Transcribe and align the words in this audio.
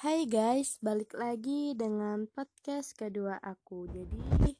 Hai 0.00 0.24
guys, 0.24 0.80
balik 0.80 1.12
lagi 1.12 1.76
dengan 1.76 2.24
podcast 2.24 2.96
kedua 2.96 3.36
aku. 3.36 3.84
Jadi 3.84 4.56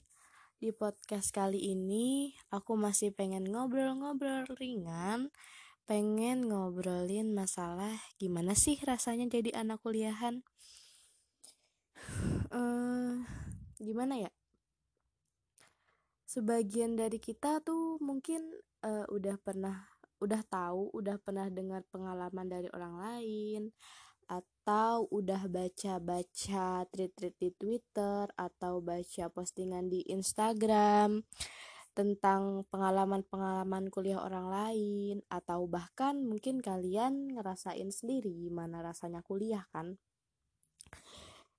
di 0.61 0.69
podcast 0.69 1.33
kali 1.33 1.73
ini 1.73 2.37
aku 2.53 2.77
masih 2.77 3.09
pengen 3.17 3.49
ngobrol-ngobrol 3.49 4.45
ringan, 4.61 5.33
pengen 5.89 6.45
ngobrolin 6.45 7.33
masalah 7.33 7.97
gimana 8.21 8.53
sih 8.53 8.77
rasanya 8.85 9.33
jadi 9.33 9.65
anak 9.65 9.81
kuliahan. 9.81 10.45
Uh, 12.53 13.25
gimana 13.81 14.21
ya? 14.21 14.31
Sebagian 16.29 17.01
dari 17.01 17.17
kita 17.17 17.65
tuh 17.65 17.97
mungkin 18.05 18.45
uh, 18.85 19.09
udah 19.09 19.41
pernah, 19.41 19.89
udah 20.21 20.45
tahu, 20.45 20.93
udah 20.93 21.17
pernah 21.17 21.49
dengar 21.49 21.81
pengalaman 21.89 22.45
dari 22.45 22.69
orang 22.77 22.95
lain 23.01 23.73
atau 24.31 25.11
udah 25.11 25.51
baca-baca 25.51 26.87
tweet-tweet 26.87 27.35
di 27.43 27.51
Twitter 27.59 28.31
atau 28.39 28.79
baca 28.79 29.27
postingan 29.35 29.91
di 29.91 30.07
Instagram 30.07 31.27
tentang 31.91 32.63
pengalaman-pengalaman 32.71 33.91
kuliah 33.91 34.23
orang 34.23 34.47
lain 34.47 35.17
atau 35.27 35.67
bahkan 35.67 36.23
mungkin 36.23 36.63
kalian 36.63 37.35
ngerasain 37.35 37.91
sendiri 37.91 38.31
gimana 38.31 38.79
rasanya 38.79 39.27
kuliah 39.27 39.67
kan. 39.75 39.99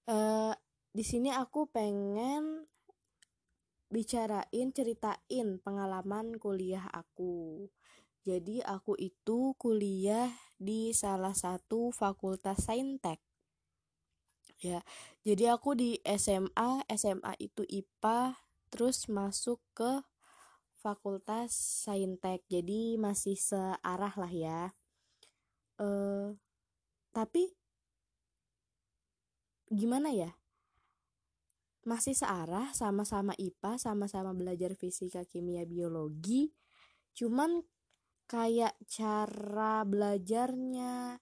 Uh, 0.08 0.56
di 0.96 1.04
sini 1.04 1.36
aku 1.36 1.68
pengen 1.68 2.64
bicarain 3.92 4.72
ceritain 4.72 5.60
pengalaman 5.60 6.40
kuliah 6.40 6.88
aku. 6.88 7.68
Jadi 8.22 8.62
aku 8.62 8.94
itu 9.02 9.58
kuliah 9.58 10.30
di 10.62 10.94
salah 10.94 11.34
satu 11.34 11.90
fakultas 11.90 12.70
saintek. 12.70 13.18
Ya, 14.62 14.86
jadi 15.26 15.58
aku 15.58 15.74
di 15.74 15.98
SMA, 16.06 16.86
SMA 16.94 17.34
itu 17.42 17.66
IPA, 17.66 18.38
terus 18.70 19.10
masuk 19.10 19.58
ke 19.74 20.06
fakultas 20.78 21.50
saintek. 21.82 22.46
Jadi 22.46 23.02
masih 23.02 23.34
searah 23.34 24.14
lah 24.14 24.30
ya. 24.30 24.62
Uh, 25.82 26.38
tapi 27.10 27.58
gimana 29.74 30.14
ya? 30.14 30.38
Masih 31.82 32.14
searah, 32.14 32.70
sama-sama 32.78 33.34
IPA, 33.42 33.82
sama-sama 33.82 34.38
belajar 34.38 34.78
fisika, 34.78 35.26
kimia, 35.26 35.66
biologi. 35.66 36.54
Cuman 37.18 37.66
kayak 38.32 38.80
cara 38.88 39.84
belajarnya, 39.84 41.20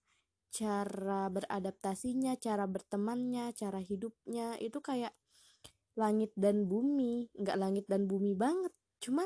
cara 0.53 1.25
beradaptasinya, 1.33 2.37
cara 2.37 2.69
bertemannya, 2.69 3.49
cara 3.57 3.81
hidupnya 3.81 4.53
itu 4.61 4.77
kayak 4.77 5.17
langit 5.97 6.29
dan 6.37 6.69
bumi, 6.69 7.33
nggak 7.33 7.57
langit 7.57 7.85
dan 7.89 8.05
bumi 8.05 8.37
banget, 8.37 8.69
cuman 9.01 9.25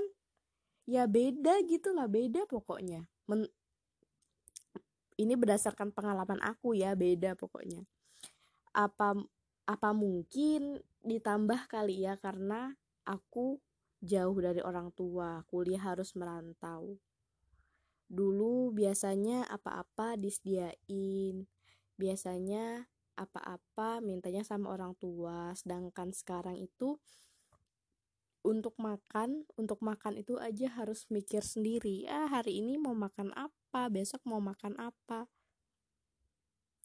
ya 0.88 1.12
beda 1.12 1.60
gitu 1.68 1.92
lah, 1.92 2.08
beda 2.08 2.48
pokoknya. 2.48 3.04
Men 3.28 3.52
ini 5.20 5.36
berdasarkan 5.36 5.92
pengalaman 5.92 6.40
aku 6.40 6.80
ya, 6.80 6.96
beda 6.96 7.36
pokoknya. 7.36 7.84
Apa 8.72 9.12
apa 9.68 9.90
mungkin 9.92 10.80
ditambah 11.04 11.68
kali 11.68 12.08
ya 12.08 12.16
karena 12.16 12.72
aku 13.04 13.60
jauh 14.00 14.40
dari 14.40 14.64
orang 14.64 14.88
tua, 14.96 15.44
kuliah 15.52 15.84
harus 15.84 16.16
merantau 16.16 16.96
dulu 18.14 18.70
biasanya 18.70 19.50
apa-apa 19.50 20.14
disediain. 20.22 21.50
Biasanya 21.98 22.86
apa-apa 23.18 24.02
mintanya 24.06 24.46
sama 24.46 24.70
orang 24.70 24.94
tua. 25.02 25.54
Sedangkan 25.58 26.14
sekarang 26.14 26.62
itu 26.62 27.02
untuk 28.44 28.76
makan 28.76 29.48
untuk 29.56 29.80
makan 29.80 30.20
itu 30.20 30.36
aja 30.36 30.68
harus 30.76 31.08
mikir 31.08 31.40
sendiri 31.40 32.04
ah 32.12 32.28
hari 32.28 32.60
ini 32.60 32.76
mau 32.76 32.94
makan 32.94 33.32
apa? 33.34 33.90
Besok 33.90 34.22
mau 34.30 34.44
makan 34.44 34.78
apa? 34.78 35.26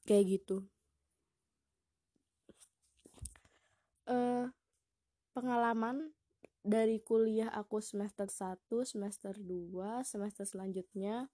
Kayak 0.09 0.41
gitu. 0.41 0.65
Uh, 4.09 4.49
pengalaman 5.37 6.17
dari 6.69 7.01
kuliah 7.01 7.49
aku 7.49 7.81
semester 7.81 8.29
1, 8.29 8.61
semester 8.85 9.33
2, 9.41 10.05
semester 10.05 10.45
selanjutnya 10.45 11.33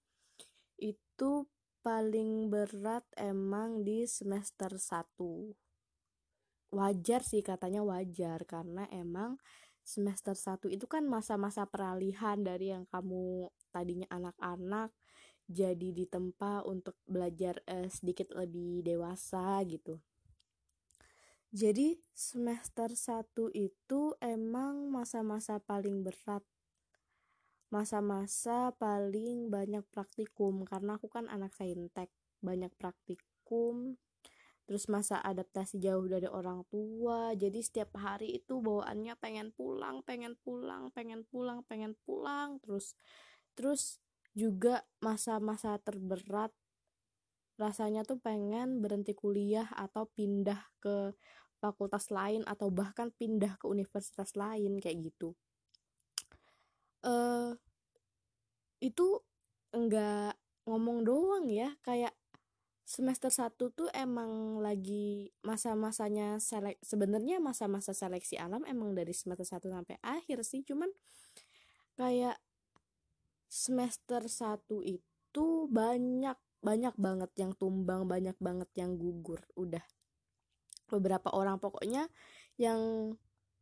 itu 0.78 1.50
paling 1.83 2.47
berat 2.47 3.03
emang 3.19 3.83
di 3.83 4.06
semester 4.06 4.78
1. 4.78 6.71
Wajar 6.71 7.21
sih 7.27 7.43
katanya 7.43 7.83
wajar 7.83 8.47
karena 8.47 8.87
emang 8.95 9.43
semester 9.83 10.39
1 10.39 10.71
itu 10.71 10.87
kan 10.87 11.03
masa-masa 11.03 11.66
peralihan 11.66 12.39
dari 12.39 12.71
yang 12.71 12.87
kamu 12.87 13.51
tadinya 13.75 14.06
anak-anak 14.15 14.95
jadi 15.45 15.93
ditempa 15.93 16.65
untuk 16.65 16.97
belajar 17.05 17.61
eh, 17.69 17.91
sedikit 17.93 18.33
lebih 18.33 18.81
dewasa 18.81 19.61
gitu 19.69 20.01
jadi 21.54 21.94
semester 22.10 22.91
1 22.91 23.31
itu 23.54 24.19
emang 24.19 24.91
masa-masa 24.91 25.62
paling 25.62 26.03
berat. 26.03 26.42
Masa-masa 27.70 28.75
paling 28.75 29.54
banyak 29.54 29.87
praktikum 29.94 30.66
karena 30.66 30.98
aku 30.98 31.06
kan 31.06 31.31
anak 31.31 31.54
saintek. 31.54 32.10
Banyak 32.42 32.75
praktikum 32.75 33.94
terus 34.66 34.91
masa 34.91 35.22
adaptasi 35.22 35.78
jauh 35.78 36.10
dari 36.10 36.26
orang 36.26 36.66
tua. 36.66 37.38
Jadi 37.38 37.62
setiap 37.62 38.03
hari 38.03 38.34
itu 38.34 38.59
bawaannya 38.59 39.15
pengen 39.22 39.54
pulang 39.54 40.03
pengen 40.03 40.34
pulang 40.42 40.91
pengen 40.91 41.22
pulang 41.22 41.62
pengen 41.71 41.94
pulang. 42.03 42.59
Terus 42.66 42.98
terus 43.54 44.03
juga 44.34 44.82
masa-masa 44.98 45.78
terberat 45.78 46.50
rasanya 47.54 48.03
tuh 48.03 48.19
pengen 48.19 48.82
berhenti 48.82 49.15
kuliah 49.15 49.71
atau 49.78 50.10
pindah 50.10 50.59
ke 50.82 51.15
fakultas 51.64 52.12
lain 52.12 52.44
atau 52.44 52.69
bahkan 52.69 53.08
pindah 53.16 53.56
ke 53.56 53.64
universitas 53.64 54.36
lain 54.36 54.76
kayak 54.76 55.08
gitu. 55.08 55.32
Uh, 57.00 57.56
itu 58.84 59.25
enggak 59.72 60.36
ngomong 60.69 61.08
doang 61.08 61.48
ya 61.48 61.72
kayak 61.80 62.12
semester 62.84 63.32
1 63.32 63.56
tuh 63.56 63.88
emang 63.97 64.60
lagi 64.60 65.32
masa-masanya 65.41 66.36
selek 66.36 66.76
sebenarnya 66.84 67.41
masa-masa 67.41 67.97
seleksi 67.97 68.36
alam 68.36 68.60
emang 68.69 68.92
dari 68.92 69.16
semester 69.16 69.48
1 69.48 69.72
sampai 69.72 69.97
akhir 70.04 70.44
sih 70.44 70.60
cuman 70.69 70.92
kayak 71.97 72.36
semester 73.48 74.28
1 74.28 74.60
itu 74.84 75.47
banyak 75.72 76.36
banyak 76.60 76.94
banget 76.97 77.30
yang 77.41 77.53
tumbang 77.56 78.04
banyak 78.04 78.36
banget 78.36 78.69
yang 78.76 79.00
gugur 79.00 79.41
udah 79.56 79.84
beberapa 80.94 81.34
orang. 81.34 81.59
Pokoknya 81.59 82.06
yang 82.55 83.12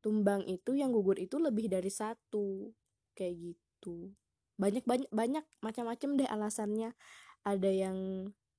tumbang 0.04 0.44
itu 0.44 0.76
yang 0.76 0.92
gugur 0.92 1.16
itu 1.16 1.40
lebih 1.40 1.72
dari 1.72 1.88
satu. 1.88 2.70
Kayak 3.16 3.56
gitu. 3.56 4.12
Banyak 4.60 4.84
banyak 4.84 5.10
banyak 5.10 5.44
macam-macam 5.64 6.10
deh 6.20 6.28
alasannya. 6.28 6.90
Ada 7.42 7.70
yang 7.72 7.98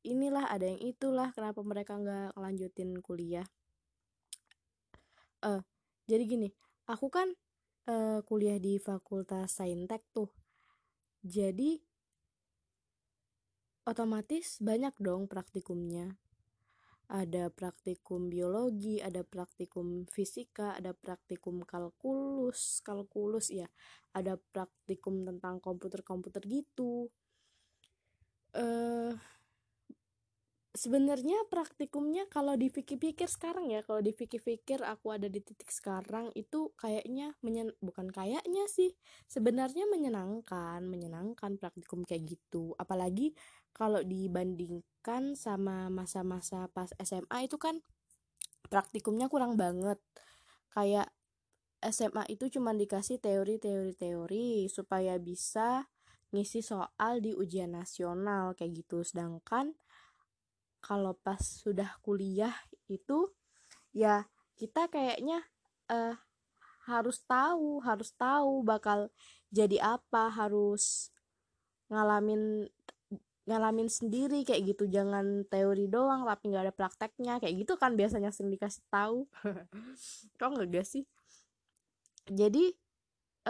inilah 0.03 0.49
ada 0.49 0.65
yang 0.65 0.81
itulah. 0.81 1.29
Kenapa 1.37 1.61
mereka 1.61 1.95
nggak 1.95 2.35
lanjutin 2.35 2.99
kuliah? 2.99 3.45
Uh, 5.43 5.61
jadi 6.09 6.23
gini. 6.25 6.49
Aku 6.89 7.07
kan 7.07 7.31
uh, 7.87 8.19
kuliah 8.27 8.59
di 8.59 8.79
fakultas 8.81 9.59
saintek 9.59 10.03
tuh. 10.11 10.31
Jadi 11.23 11.79
otomatis 13.83 14.59
banyak 14.63 14.95
dong 14.99 15.27
praktikumnya 15.27 16.15
ada 17.11 17.51
praktikum 17.51 18.31
biologi, 18.31 19.03
ada 19.03 19.21
praktikum 19.23 20.07
fisika, 20.07 20.77
ada 20.79 20.95
praktikum 20.95 21.61
kalkulus, 21.67 22.79
kalkulus 22.85 23.51
ya, 23.51 23.67
ada 24.15 24.39
praktikum 24.39 25.27
tentang 25.27 25.59
komputer-komputer 25.59 26.41
gitu. 26.47 27.11
Eh 28.53 29.13
sebenarnya 30.73 31.37
praktikumnya 31.53 32.25
kalau 32.33 32.57
dipikir-pikir 32.57 33.29
sekarang 33.29 33.69
ya, 33.69 33.85
kalau 33.85 34.01
dipikir-pikir 34.01 34.81
aku 34.81 35.13
ada 35.13 35.29
di 35.29 35.37
titik 35.37 35.69
sekarang 35.69 36.33
itu 36.33 36.73
kayaknya 36.73 37.37
menyen 37.45 37.69
bukan 37.77 38.09
kayaknya 38.09 38.65
sih, 38.65 38.89
sebenarnya 39.29 39.85
menyenangkan, 39.85 40.81
menyenangkan 40.81 41.61
praktikum 41.61 42.01
kayak 42.09 42.25
gitu. 42.25 42.73
Apalagi 42.81 43.37
kalau 43.69 44.01
dibandingkan 45.03 45.35
sama 45.35 45.91
masa-masa 45.91 46.71
pas 46.71 46.87
SMA 47.03 47.43
itu 47.43 47.59
kan 47.59 47.83
praktikumnya 48.71 49.27
kurang 49.27 49.59
banget. 49.59 49.99
Kayak 50.71 51.11
SMA 51.83 52.23
itu 52.31 52.47
cuma 52.47 52.71
dikasih 52.71 53.19
teori-teori-teori 53.19 54.71
supaya 54.71 55.19
bisa 55.19 55.91
ngisi 56.31 56.63
soal 56.63 57.19
di 57.19 57.35
ujian 57.35 57.75
nasional 57.75 58.55
kayak 58.55 58.79
gitu. 58.79 59.03
Sedangkan 59.03 59.75
kalau 60.79 61.19
pas 61.19 61.43
sudah 61.43 61.99
kuliah 61.99 62.55
itu 62.87 63.27
ya 63.91 64.23
kita 64.55 64.87
kayaknya 64.87 65.43
uh, 65.91 66.15
harus 66.87 67.19
tahu 67.27 67.83
harus 67.83 68.15
tahu 68.15 68.63
bakal 68.63 69.11
jadi 69.51 69.99
apa 69.99 70.31
harus 70.31 71.11
ngalamin 71.91 72.71
ngalamin 73.43 73.91
sendiri 73.91 74.47
kayak 74.47 74.75
gitu. 74.75 74.87
Jangan 74.87 75.47
teori 75.51 75.91
doang 75.91 76.23
tapi 76.23 76.51
nggak 76.51 76.63
ada 76.69 76.73
prakteknya. 76.75 77.33
Kayak 77.43 77.55
gitu 77.67 77.73
kan 77.75 77.95
biasanya 77.99 78.31
sering 78.31 78.55
dikasih 78.55 78.83
tahu. 78.87 79.27
Kok 80.39 80.49
nggak 80.55 80.87
sih? 80.87 81.03
Jadi 82.31 82.71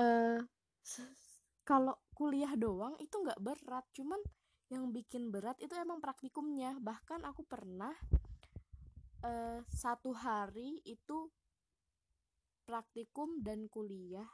uh, 0.01 0.42
kalau 1.62 1.95
kuliah 2.18 2.54
doang 2.57 2.98
itu 2.98 3.13
nggak 3.13 3.42
berat. 3.42 3.86
Cuman 3.94 4.19
yang 4.74 4.90
bikin 4.90 5.30
berat 5.30 5.62
itu 5.62 5.74
emang 5.78 6.01
praktikumnya. 6.01 6.74
Bahkan 6.81 7.22
aku 7.30 7.45
pernah 7.45 7.94
uh, 9.22 9.62
satu 9.69 10.10
hari 10.18 10.81
itu 10.90 11.30
praktikum 12.66 13.45
dan 13.45 13.69
kuliah. 13.69 14.25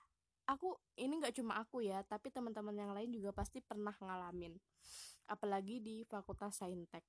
Aku 0.50 0.80
ini 0.98 1.22
nggak 1.22 1.38
cuma 1.38 1.62
aku 1.62 1.86
ya 1.86 2.02
tapi 2.02 2.34
teman-teman 2.34 2.74
yang 2.74 2.90
lain 2.90 3.14
juga 3.14 3.30
pasti 3.30 3.62
pernah 3.62 3.94
ngalamin 4.02 4.58
apalagi 5.30 5.80
di 5.80 6.02
fakultas 6.04 6.60
saintek. 6.60 7.06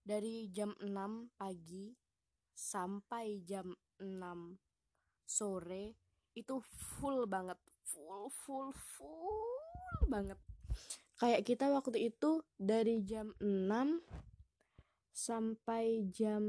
Dari 0.00 0.52
jam 0.52 0.76
6 0.76 1.40
pagi 1.40 1.96
sampai 2.52 3.40
jam 3.40 3.72
6 3.96 4.04
sore 5.24 5.96
itu 6.36 6.60
full 7.00 7.24
banget 7.24 7.56
full 7.80 8.28
full 8.28 8.68
full 8.76 10.04
banget. 10.12 10.36
Kayak 11.16 11.44
kita 11.44 11.68
waktu 11.72 12.12
itu 12.12 12.44
dari 12.56 13.04
jam 13.04 13.32
6 13.40 14.00
sampai 15.10 16.08
jam 16.08 16.42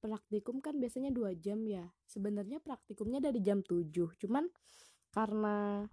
praktikum 0.00 0.62
kan 0.64 0.78
biasanya 0.78 1.10
dua 1.10 1.34
jam 1.34 1.62
ya. 1.66 1.86
Sebenarnya 2.06 2.62
praktikumnya 2.62 3.22
dari 3.22 3.42
jam 3.42 3.62
7 3.62 3.86
cuman 4.18 4.46
karena 5.10 5.86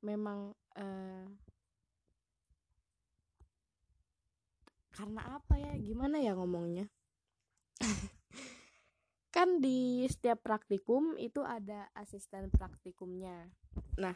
memang 0.00 0.52
uh, 0.80 1.24
karena 4.94 5.42
apa 5.42 5.58
ya? 5.58 5.74
Gimana 5.82 6.22
ya 6.22 6.38
ngomongnya? 6.38 6.86
Kan 9.34 9.58
di 9.58 10.06
setiap 10.06 10.46
praktikum 10.46 11.18
itu 11.18 11.42
ada 11.42 11.90
asisten 11.98 12.54
praktikumnya. 12.54 13.50
Nah 13.98 14.14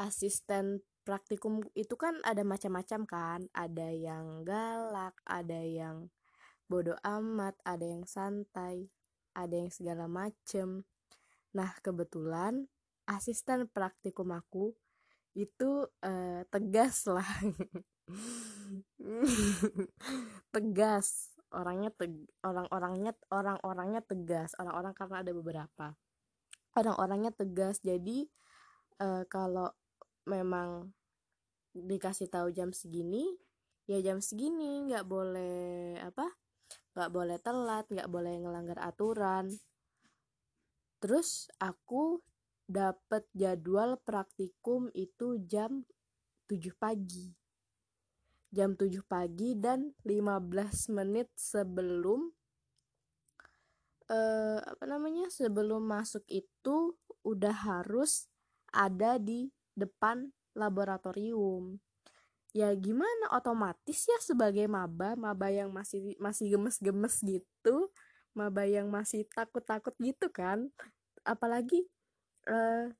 asisten 0.00 0.80
praktikum 1.04 1.60
itu 1.76 1.92
kan 2.00 2.16
ada 2.24 2.40
macam-macam 2.40 3.04
kan. 3.04 3.40
Ada 3.52 3.92
yang 3.92 4.40
galak 4.48 5.20
ada 5.28 5.60
yang 5.60 6.08
bodoh 6.64 6.96
amat 7.04 7.60
ada 7.62 7.84
yang 7.84 8.08
santai 8.08 8.88
ada 9.36 9.52
yang 9.52 9.68
segala 9.68 10.08
macem. 10.08 10.88
Nah 11.52 11.76
kebetulan 11.84 12.64
asisten 13.04 13.68
praktikum 13.68 14.32
aku 14.32 14.72
itu 15.36 15.84
uh, 16.00 16.40
tegas 16.48 17.04
lah 17.04 17.28
tegas. 20.54 21.34
Orangnya 21.54 21.90
teg 21.94 22.12
orang-orangnya 22.42 23.12
orang-orangnya 23.30 24.02
tegas. 24.02 24.54
Orang-orang 24.58 24.94
karena 24.94 25.16
ada 25.22 25.32
beberapa. 25.32 25.86
Orang-orangnya 26.74 27.32
tegas. 27.32 27.78
Jadi 27.82 28.26
uh, 29.02 29.24
kalau 29.30 29.70
memang 30.26 30.90
dikasih 31.76 32.32
tahu 32.32 32.50
jam 32.50 32.74
segini 32.74 33.38
ya 33.86 34.02
jam 34.02 34.18
segini. 34.18 34.90
Nggak 34.90 35.06
boleh 35.06 36.00
apa 36.02 36.26
nggak 36.96 37.12
boleh 37.12 37.38
telat 37.38 37.86
nggak 37.92 38.10
boleh 38.10 38.34
ngelanggar 38.42 38.78
aturan. 38.82 39.54
Terus 40.98 41.46
aku 41.62 42.18
dapat 42.66 43.22
jadwal 43.30 43.94
praktikum 44.02 44.90
itu 44.90 45.38
jam 45.46 45.86
7 46.50 46.74
pagi 46.74 47.45
jam 48.56 48.72
7 48.72 49.04
pagi 49.04 49.52
dan 49.52 49.92
15 50.08 50.96
menit 50.96 51.28
sebelum 51.36 52.32
eh, 54.08 54.58
apa 54.64 54.84
namanya 54.88 55.28
sebelum 55.28 55.84
masuk 55.84 56.24
itu 56.32 56.96
udah 57.20 57.52
harus 57.52 58.32
ada 58.72 59.20
di 59.20 59.52
depan 59.76 60.32
laboratorium. 60.56 61.76
Ya 62.56 62.72
gimana? 62.72 63.36
Otomatis 63.36 64.08
ya 64.08 64.16
sebagai 64.24 64.64
maba 64.64 65.12
maba 65.12 65.52
yang 65.52 65.68
masih 65.68 66.16
masih 66.16 66.56
gemes-gemes 66.56 67.20
gitu 67.20 67.92
maba 68.36 68.68
yang 68.68 68.88
masih 68.92 69.24
takut-takut 69.32 69.92
gitu 70.00 70.28
kan. 70.32 70.68
Apalagi 71.24 71.88
uh, 72.48 72.92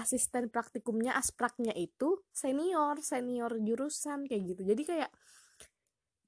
asisten 0.00 0.48
praktikumnya 0.48 1.14
aspraknya 1.14 1.76
itu 1.76 2.24
senior 2.32 2.98
senior 3.04 3.52
jurusan 3.60 4.26
kayak 4.26 4.42
gitu. 4.56 4.62
Jadi 4.64 4.82
kayak 4.88 5.10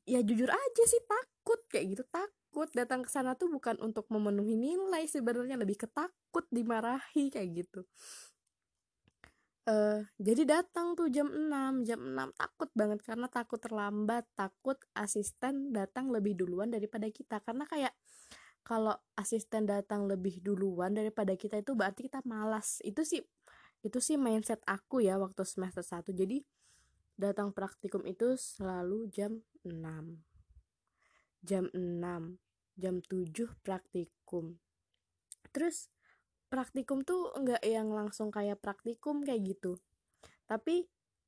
ya 0.04 0.20
jujur 0.20 0.50
aja 0.50 0.84
sih 0.84 1.02
takut 1.08 1.60
kayak 1.72 1.98
gitu 1.98 2.04
takut. 2.12 2.68
Datang 2.76 3.02
ke 3.02 3.10
sana 3.10 3.32
tuh 3.34 3.48
bukan 3.48 3.80
untuk 3.80 4.04
memenuhi 4.12 4.60
nilai 4.60 5.08
sebenarnya 5.08 5.56
lebih 5.56 5.80
ketakut 5.88 6.44
dimarahi 6.52 7.32
kayak 7.32 7.64
gitu. 7.64 7.82
Uh, 9.62 10.02
jadi 10.18 10.58
datang 10.58 10.98
tuh 10.98 11.06
jam 11.06 11.30
6 11.30 11.86
jam 11.86 12.02
6 12.02 12.34
takut 12.34 12.66
banget 12.74 12.98
karena 13.06 13.30
takut 13.30 13.62
terlambat 13.62 14.26
takut 14.34 14.74
asisten 14.90 15.70
datang 15.70 16.10
lebih 16.10 16.34
duluan 16.34 16.66
daripada 16.66 17.06
kita. 17.06 17.38
Karena 17.38 17.62
kayak 17.70 17.94
kalau 18.66 18.94
asisten 19.14 19.66
datang 19.66 20.10
lebih 20.10 20.42
duluan 20.42 20.94
daripada 20.94 21.34
kita 21.38 21.62
itu 21.62 21.78
berarti 21.78 22.10
kita 22.10 22.22
malas. 22.26 22.82
Itu 22.82 23.06
sih 23.06 23.22
itu 23.82 23.98
sih 23.98 24.14
mindset 24.18 24.62
aku 24.66 25.02
ya 25.02 25.18
waktu 25.18 25.42
semester 25.42 25.82
1 25.82 26.14
jadi 26.14 26.38
datang 27.18 27.50
praktikum 27.50 28.06
itu 28.06 28.34
selalu 28.38 29.10
jam 29.10 29.42
6 29.66 30.22
jam 31.42 31.66
6 31.74 32.38
jam 32.78 33.02
7 33.04 33.50
praktikum. 33.60 34.56
Terus 35.52 35.90
praktikum 36.48 37.04
tuh 37.04 37.34
enggak 37.36 37.60
yang 37.66 37.92
langsung 37.92 38.32
kayak 38.32 38.62
praktikum 38.62 39.26
kayak 39.26 39.44
gitu. 39.56 39.76
Tapi 40.46 40.86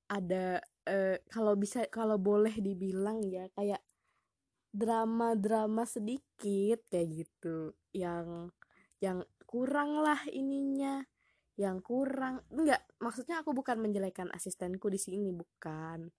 ada 0.08 0.62
eh, 0.86 1.20
kalau 1.28 1.58
bisa 1.58 1.84
kalau 1.90 2.16
boleh 2.16 2.54
dibilang 2.60 3.20
ya 3.24 3.50
kayak 3.52 3.82
drama-drama 4.74 5.84
sedikit 5.84 6.80
kayak 6.88 7.26
gitu. 7.26 7.74
Yang 7.92 8.54
yang 9.02 9.18
kurang 9.44 10.00
lah 10.00 10.18
ininya 10.32 11.04
yang 11.54 11.78
kurang. 11.82 12.42
Enggak 12.50 12.82
maksudnya 12.98 13.42
aku 13.42 13.54
bukan 13.54 13.78
menjelekan 13.78 14.30
asistenku 14.34 14.90
di 14.90 14.98
sini 14.98 15.30
bukan. 15.30 16.10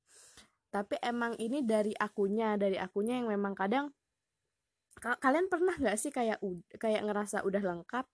Tapi 0.71 0.95
emang 0.99 1.39
ini 1.39 1.63
dari 1.63 1.95
akunya 1.95 2.59
dari 2.59 2.75
akunya 2.79 3.19
yang 3.19 3.31
memang 3.31 3.55
kadang 3.55 3.91
kalian 4.99 5.51
pernah 5.51 5.75
nggak 5.75 5.97
sih 5.99 6.11
kayak 6.11 6.39
kayak 6.79 7.03
ngerasa 7.03 7.43
udah 7.43 7.59
lengkap 7.59 8.05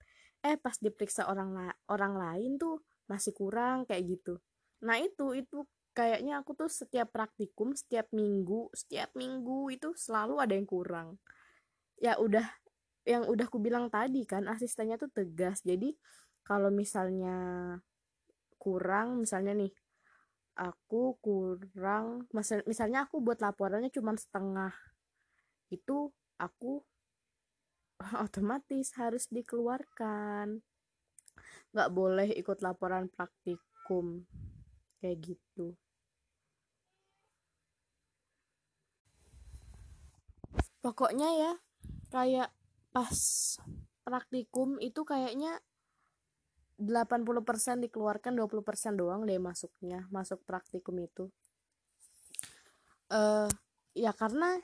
eh 0.42 0.58
pas 0.58 0.74
diperiksa 0.82 1.30
orang 1.30 1.54
la 1.54 1.70
orang 1.94 2.18
lain 2.18 2.58
tuh 2.58 2.82
masih 3.06 3.38
kurang 3.38 3.86
kayak 3.86 4.18
gitu. 4.18 4.42
Nah 4.82 4.98
itu 4.98 5.38
itu 5.38 5.62
kayaknya 5.94 6.42
aku 6.42 6.58
tuh 6.58 6.70
setiap 6.72 7.14
praktikum 7.14 7.78
setiap 7.78 8.10
minggu 8.10 8.74
setiap 8.74 9.14
minggu 9.14 9.70
itu 9.70 9.94
selalu 9.94 10.42
ada 10.42 10.54
yang 10.58 10.66
kurang. 10.66 11.22
Ya 12.02 12.18
udah 12.18 12.46
yang 13.06 13.26
udah 13.30 13.46
aku 13.50 13.58
bilang 13.62 13.90
tadi 13.90 14.26
kan 14.26 14.50
asistennya 14.50 14.98
tuh 14.98 15.10
tegas. 15.14 15.62
Jadi 15.62 15.94
kalau 16.42 16.70
misalnya 16.74 17.38
kurang 18.62 19.22
misalnya 19.22 19.58
nih 19.58 19.74
aku 20.58 21.18
kurang 21.24 22.28
misalnya 22.68 23.08
aku 23.10 23.24
buat 23.24 23.42
laporannya 23.42 23.90
cuma 23.90 24.14
setengah 24.14 24.74
itu 25.72 26.12
aku 26.38 26.84
otomatis 28.26 28.94
harus 28.98 29.30
dikeluarkan. 29.30 30.62
Nggak 31.72 31.90
boleh 31.96 32.30
ikut 32.36 32.60
laporan 32.60 33.08
praktikum 33.08 34.28
kayak 35.00 35.18
gitu. 35.24 35.78
Pokoknya 40.82 41.30
ya 41.38 41.54
kayak 42.10 42.50
pas 42.92 43.20
praktikum 44.04 44.82
itu 44.82 45.06
kayaknya 45.08 45.62
80% 46.82 47.86
dikeluarkan 47.86 48.34
20% 48.34 48.98
doang 48.98 49.22
deh 49.30 49.38
masuknya 49.38 50.10
masuk 50.10 50.42
praktikum 50.50 50.98
itu. 50.98 51.30
Uh, 53.12 53.46
ya 53.94 54.16
karena 54.16 54.58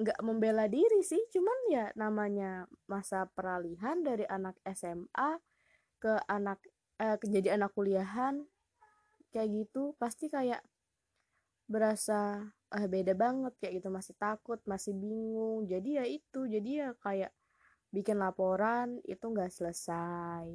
nggak 0.00 0.20
membela 0.24 0.64
diri 0.64 1.04
sih 1.04 1.20
cuman 1.28 1.58
ya 1.68 1.86
namanya 1.92 2.64
masa 2.88 3.28
peralihan 3.28 4.00
dari 4.00 4.24
anak 4.24 4.56
SMA 4.72 5.36
ke 6.00 6.16
anak 6.24 6.56
eh, 6.96 7.20
ke 7.20 7.28
jadi 7.28 7.60
anak 7.60 7.76
kuliahan 7.76 8.48
kayak 9.28 9.48
gitu 9.52 9.92
pasti 10.00 10.32
kayak 10.32 10.64
berasa 11.68 12.52
uh, 12.72 12.86
beda 12.88 13.16
banget 13.16 13.52
kayak 13.60 13.80
gitu 13.80 13.88
masih 13.88 14.14
takut 14.20 14.60
masih 14.68 14.92
bingung. 14.92 15.64
Jadi 15.64 15.90
ya 15.96 16.04
itu 16.04 16.40
jadi 16.44 16.70
ya 16.70 16.88
kayak 17.00 17.32
bikin 17.92 18.16
laporan 18.16 18.98
itu 19.04 19.20
nggak 19.20 19.52
selesai. 19.52 20.48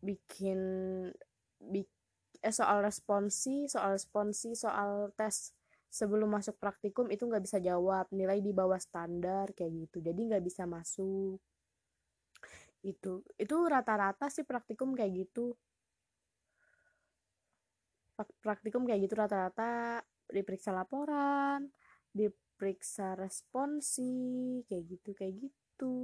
Bikin 0.00 0.60
bik, 1.60 1.88
eh, 2.40 2.54
soal 2.54 2.80
responsi 2.80 3.68
soal 3.68 4.00
responsi 4.00 4.56
soal 4.56 5.12
tes 5.12 5.52
sebelum 5.92 6.32
masuk 6.32 6.56
praktikum 6.56 7.12
itu 7.12 7.28
nggak 7.28 7.44
bisa 7.44 7.60
jawab. 7.60 8.08
Nilai 8.10 8.40
di 8.40 8.56
bawah 8.56 8.80
standar 8.80 9.52
kayak 9.52 9.86
gitu. 9.86 10.00
Jadi 10.00 10.20
nggak 10.32 10.44
bisa 10.44 10.64
masuk. 10.64 11.36
Itu 12.80 13.20
itu 13.36 13.56
rata-rata 13.68 14.32
sih 14.32 14.42
praktikum 14.48 14.96
kayak 14.96 15.12
gitu. 15.28 15.52
Praktikum 18.40 18.88
kayak 18.88 19.04
gitu 19.04 19.14
rata-rata. 19.20 20.00
Diperiksa 20.32 20.72
laporan 20.72 21.68
diperiksa 22.56 23.20
responsi 23.20 24.64
kayak 24.64 24.84
gitu 24.88 25.10
kayak 25.12 25.34
gitu. 25.44 25.94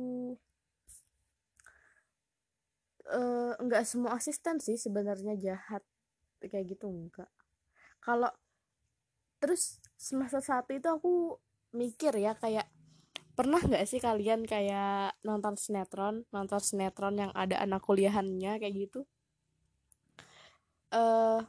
Uh, 3.09 3.57
enggak 3.57 3.89
semua 3.89 4.21
asisten 4.21 4.61
sih 4.61 4.77
sebenarnya 4.77 5.33
jahat 5.41 5.81
kayak 6.45 6.77
gitu 6.77 6.87
enggak 6.87 7.29
kalau 8.03 8.31
terus 9.39 9.83
semester 9.99 10.39
satu 10.39 10.71
itu 10.75 10.87
aku 10.87 11.39
mikir 11.75 12.15
ya 12.19 12.35
kayak 12.39 12.67
pernah 13.33 13.59
nggak 13.59 13.89
sih 13.89 13.99
kalian 13.99 14.45
kayak 14.45 15.17
nonton 15.25 15.57
sinetron 15.57 16.29
nonton 16.31 16.61
sinetron 16.61 17.17
yang 17.17 17.33
ada 17.33 17.59
anak 17.65 17.81
kuliahannya 17.83 18.61
kayak 18.61 18.75
gitu? 18.77 19.09
Eh 20.93 21.01
uh, 21.01 21.41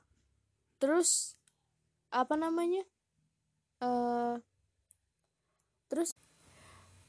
terus 0.79 1.35
apa 2.07 2.33
namanya? 2.39 2.85
Uh, 3.83 4.39
terus 5.93 6.17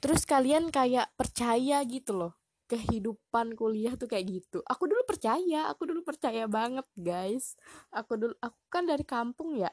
terus 0.05 0.29
kalian 0.29 0.69
kayak 0.69 1.09
percaya 1.17 1.81
gitu 1.89 2.13
loh 2.13 2.37
kehidupan 2.65 3.57
kuliah 3.57 3.93
tuh 3.97 4.09
kayak 4.09 4.25
gitu. 4.41 4.65
Aku 4.65 4.89
dulu 4.89 5.05
percaya 5.05 5.69
aku 5.69 5.85
dulu 5.85 6.01
percaya 6.01 6.49
banget 6.49 6.85
guys. 6.97 7.57
Aku 7.93 8.17
dulu 8.17 8.35
aku 8.41 8.57
kan 8.73 8.89
dari 8.89 9.05
kampung 9.05 9.57
ya. 9.57 9.73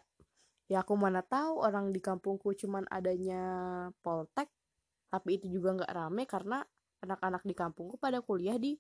Ya 0.71 0.83
aku 0.83 0.95
mana 0.95 1.23
tahu 1.23 1.59
orang 1.59 1.91
di 1.91 1.99
kampungku 1.99 2.55
cuman 2.55 2.87
adanya 2.87 3.43
poltek 4.03 4.47
tapi 5.11 5.35
itu 5.35 5.51
juga 5.51 5.75
nggak 5.75 5.91
rame 5.91 6.23
karena 6.23 6.63
anak-anak 7.03 7.43
di 7.43 7.51
kampungku 7.51 7.99
pada 7.99 8.23
kuliah 8.23 8.55
di 8.55 8.79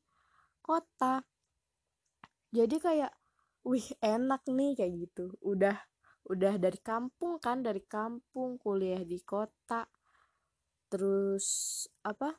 kota. 0.63 1.19
Jadi 2.51 2.79
kayak 2.79 3.11
wih 3.67 3.87
enak 3.99 4.47
nih 4.47 4.71
kayak 4.75 4.93
gitu. 5.07 5.35
Udah 5.43 5.75
udah 6.31 6.55
dari 6.55 6.79
kampung 6.79 7.41
kan 7.43 7.59
dari 7.63 7.83
kampung 7.83 8.55
kuliah 8.61 9.03
di 9.03 9.19
kota 9.23 9.83
terus 10.91 11.87
apa? 12.03 12.35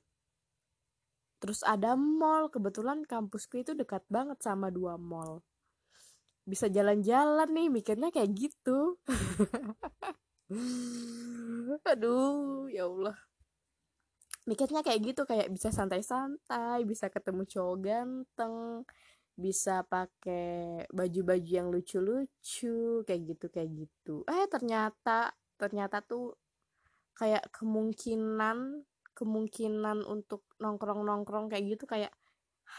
Terus 1.40 1.64
ada 1.64 1.96
mall. 1.96 2.52
Kebetulan 2.52 3.02
kampusku 3.02 3.64
itu 3.64 3.72
dekat 3.72 4.04
banget 4.12 4.38
sama 4.44 4.68
dua 4.68 5.00
mall. 5.00 5.40
Bisa 6.44 6.68
jalan-jalan 6.68 7.48
nih 7.50 7.68
mikirnya 7.72 8.12
kayak 8.12 8.30
gitu. 8.36 9.00
Aduh 11.90 12.68
ya 12.68 12.86
Allah. 12.86 13.16
Mikirnya 14.44 14.84
kayak 14.84 15.00
gitu 15.02 15.22
kayak 15.24 15.48
bisa 15.54 15.70
santai-santai 15.70 16.82
bisa 16.82 17.06
ketemu 17.06 17.46
cowok 17.46 17.76
ganteng 17.78 18.82
bisa 19.32 19.80
pakai 19.88 20.84
baju-baju 20.92 21.50
yang 21.50 21.68
lucu-lucu 21.72 23.00
kayak 23.06 23.22
gitu 23.32 23.46
kayak 23.48 23.70
gitu. 23.86 24.14
Eh 24.28 24.44
ternyata 24.50 25.32
ternyata 25.56 26.04
tuh 26.04 26.36
kayak 27.16 27.44
kemungkinan 27.52 28.84
kemungkinan 29.12 30.08
untuk 30.08 30.48
nongkrong-nongkrong 30.56 31.52
kayak 31.52 31.76
gitu 31.76 31.84
kayak 31.84 32.12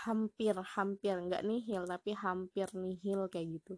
hampir 0.04 0.58
hampir 0.58 1.14
nggak 1.14 1.46
nihil 1.46 1.86
tapi 1.86 2.18
hampir 2.18 2.68
nihil 2.74 3.30
kayak 3.30 3.62
gitu. 3.62 3.78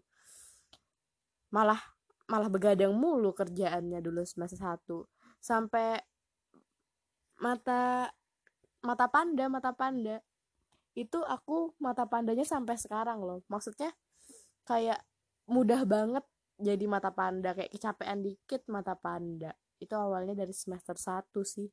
Malah 1.52 1.80
malah 2.32 2.50
begadang 2.50 2.96
mulu 2.96 3.36
kerjaannya 3.36 4.00
dulu 4.00 4.24
semester 4.24 4.58
satu. 4.58 5.06
Sampai 5.44 6.00
mata 7.44 8.08
mata 8.82 9.06
panda 9.12 9.46
mata 9.52 9.72
panda. 9.76 10.24
Itu 10.96 11.20
aku 11.28 11.76
mata 11.84 12.08
pandanya 12.08 12.48
sampai 12.48 12.80
sekarang 12.80 13.20
loh. 13.20 13.44
Maksudnya 13.52 13.92
kayak 14.64 15.04
mudah 15.52 15.84
banget 15.84 16.24
jadi 16.56 16.88
mata 16.88 17.12
panda 17.12 17.52
kayak 17.52 17.68
kecapean 17.76 18.24
dikit 18.24 18.64
mata 18.72 18.96
panda 18.96 19.52
itu 19.82 19.96
awalnya 19.96 20.34
dari 20.38 20.54
semester 20.56 20.96
1 20.96 21.42
sih 21.46 21.68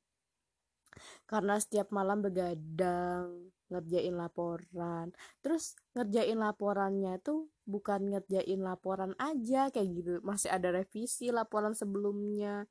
karena 1.24 1.56
setiap 1.56 1.88
malam 1.88 2.20
begadang 2.20 3.48
ngerjain 3.72 4.12
laporan 4.12 5.08
terus 5.40 5.72
ngerjain 5.96 6.36
laporannya 6.36 7.16
tuh 7.24 7.48
bukan 7.64 8.12
ngerjain 8.12 8.60
laporan 8.60 9.16
aja 9.16 9.72
kayak 9.72 9.88
gitu 9.96 10.12
masih 10.20 10.52
ada 10.52 10.68
revisi 10.68 11.32
laporan 11.32 11.72
sebelumnya 11.72 12.68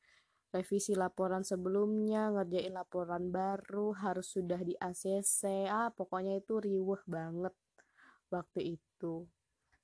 revisi 0.51 0.93
laporan 0.99 1.47
sebelumnya, 1.47 2.27
ngerjain 2.35 2.75
laporan 2.75 3.31
baru, 3.31 3.95
harus 3.95 4.35
sudah 4.35 4.59
di 4.59 4.75
ACC, 4.75 5.71
ah 5.71 5.89
pokoknya 5.95 6.43
itu 6.43 6.59
riuh 6.59 6.99
banget 7.07 7.55
waktu 8.27 8.75
itu. 8.75 9.27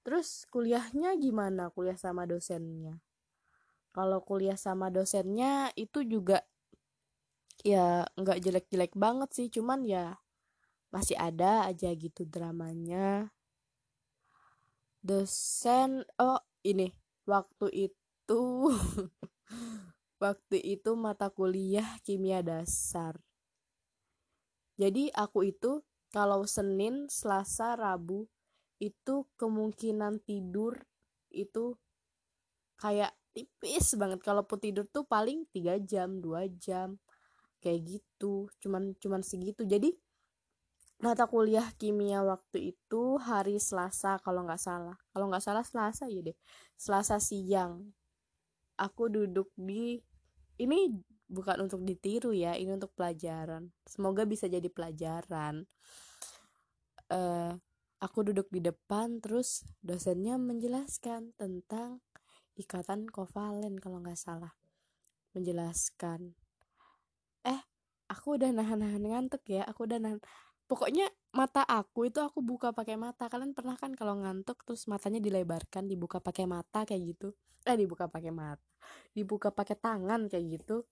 Terus 0.04 0.44
kuliahnya 0.52 1.16
gimana? 1.20 1.72
Kuliah 1.72 2.00
sama 2.00 2.28
dosennya? 2.28 3.00
Kalau 3.96 4.22
kuliah 4.22 4.60
sama 4.60 4.94
dosennya 4.94 5.74
itu 5.74 6.06
juga 6.06 6.46
ya 7.66 8.06
nggak 8.14 8.40
jelek-jelek 8.44 8.94
banget 8.94 9.30
sih, 9.34 9.48
cuman 9.50 9.84
ya 9.86 10.22
masih 10.94 11.18
ada 11.18 11.66
aja 11.66 11.90
gitu 11.94 12.24
dramanya. 12.24 13.34
Dosen, 15.02 16.04
oh 16.20 16.42
ini 16.64 16.92
waktu 17.26 17.90
itu 17.90 18.42
Waktu 20.18 20.58
itu 20.66 20.98
mata 20.98 21.30
kuliah 21.30 22.02
kimia 22.02 22.42
dasar. 22.42 23.22
Jadi 24.74 25.14
aku 25.14 25.46
itu 25.46 25.86
kalau 26.10 26.42
Senin, 26.50 27.06
Selasa, 27.06 27.78
Rabu 27.78 28.26
itu 28.82 29.30
kemungkinan 29.38 30.22
tidur 30.26 30.82
itu 31.30 31.78
kayak 32.82 33.14
tipis 33.38 33.94
banget. 33.94 34.26
Kalaupun 34.26 34.58
tidur 34.58 34.90
tuh 34.90 35.06
paling 35.06 35.46
3 35.54 35.78
jam, 35.86 36.18
2 36.18 36.50
jam. 36.58 36.98
Kayak 37.62 38.02
gitu. 38.02 38.50
Cuman 38.58 38.98
cuman 38.98 39.22
segitu. 39.22 39.62
Jadi 39.62 39.94
mata 40.98 41.30
kuliah 41.30 41.70
kimia 41.78 42.26
waktu 42.26 42.74
itu 42.74 43.22
hari 43.22 43.62
Selasa 43.62 44.18
kalau 44.26 44.42
nggak 44.50 44.58
salah. 44.58 44.98
Kalau 45.14 45.30
nggak 45.30 45.46
salah 45.46 45.62
Selasa 45.62 46.10
ya 46.10 46.26
deh. 46.26 46.38
Selasa 46.74 47.22
siang 47.22 47.94
aku 48.78 49.10
duduk 49.10 49.50
di 49.58 49.98
ini 50.62 50.94
bukan 51.28 51.68
untuk 51.68 51.84
ditiru 51.84 52.32
ya 52.32 52.56
ini 52.56 52.72
untuk 52.72 52.94
pelajaran 52.96 53.74
semoga 53.84 54.24
bisa 54.24 54.48
jadi 54.48 54.70
pelajaran 54.72 55.68
uh, 57.12 57.52
aku 58.00 58.20
duduk 58.32 58.48
di 58.54 58.64
depan 58.64 59.20
terus 59.20 59.68
dosennya 59.84 60.40
menjelaskan 60.40 61.36
tentang 61.36 62.00
ikatan 62.58 63.08
kovalen 63.08 63.78
kalau 63.78 64.02
nggak 64.02 64.18
salah 64.18 64.52
menjelaskan. 65.38 66.34
Eh 67.46 67.62
aku 68.10 68.42
udah 68.42 68.50
nahan-nahan 68.50 69.06
ngantuk 69.06 69.46
ya 69.46 69.64
aku 69.64 69.86
udah 69.86 70.02
nahan. 70.02 70.20
Pokoknya 70.68 71.08
mata 71.32 71.64
aku 71.64 72.12
itu 72.12 72.20
aku 72.20 72.44
buka 72.44 72.76
pakai 72.76 73.00
mata. 73.00 73.30
Kalian 73.32 73.56
pernah 73.56 73.80
kan 73.80 73.96
kalau 73.96 74.20
ngantuk 74.20 74.66
terus 74.68 74.90
matanya 74.92 75.24
dilebarkan 75.24 75.88
dibuka 75.88 76.20
pakai 76.20 76.44
mata 76.50 76.84
kayak 76.84 77.16
gitu? 77.16 77.32
Eh 77.64 77.78
dibuka 77.78 78.10
pakai 78.10 78.34
mata 78.34 78.68
dibuka 79.14 79.50
pakai 79.54 79.78
tangan 79.78 80.30
kayak 80.32 80.46
gitu. 80.60 80.86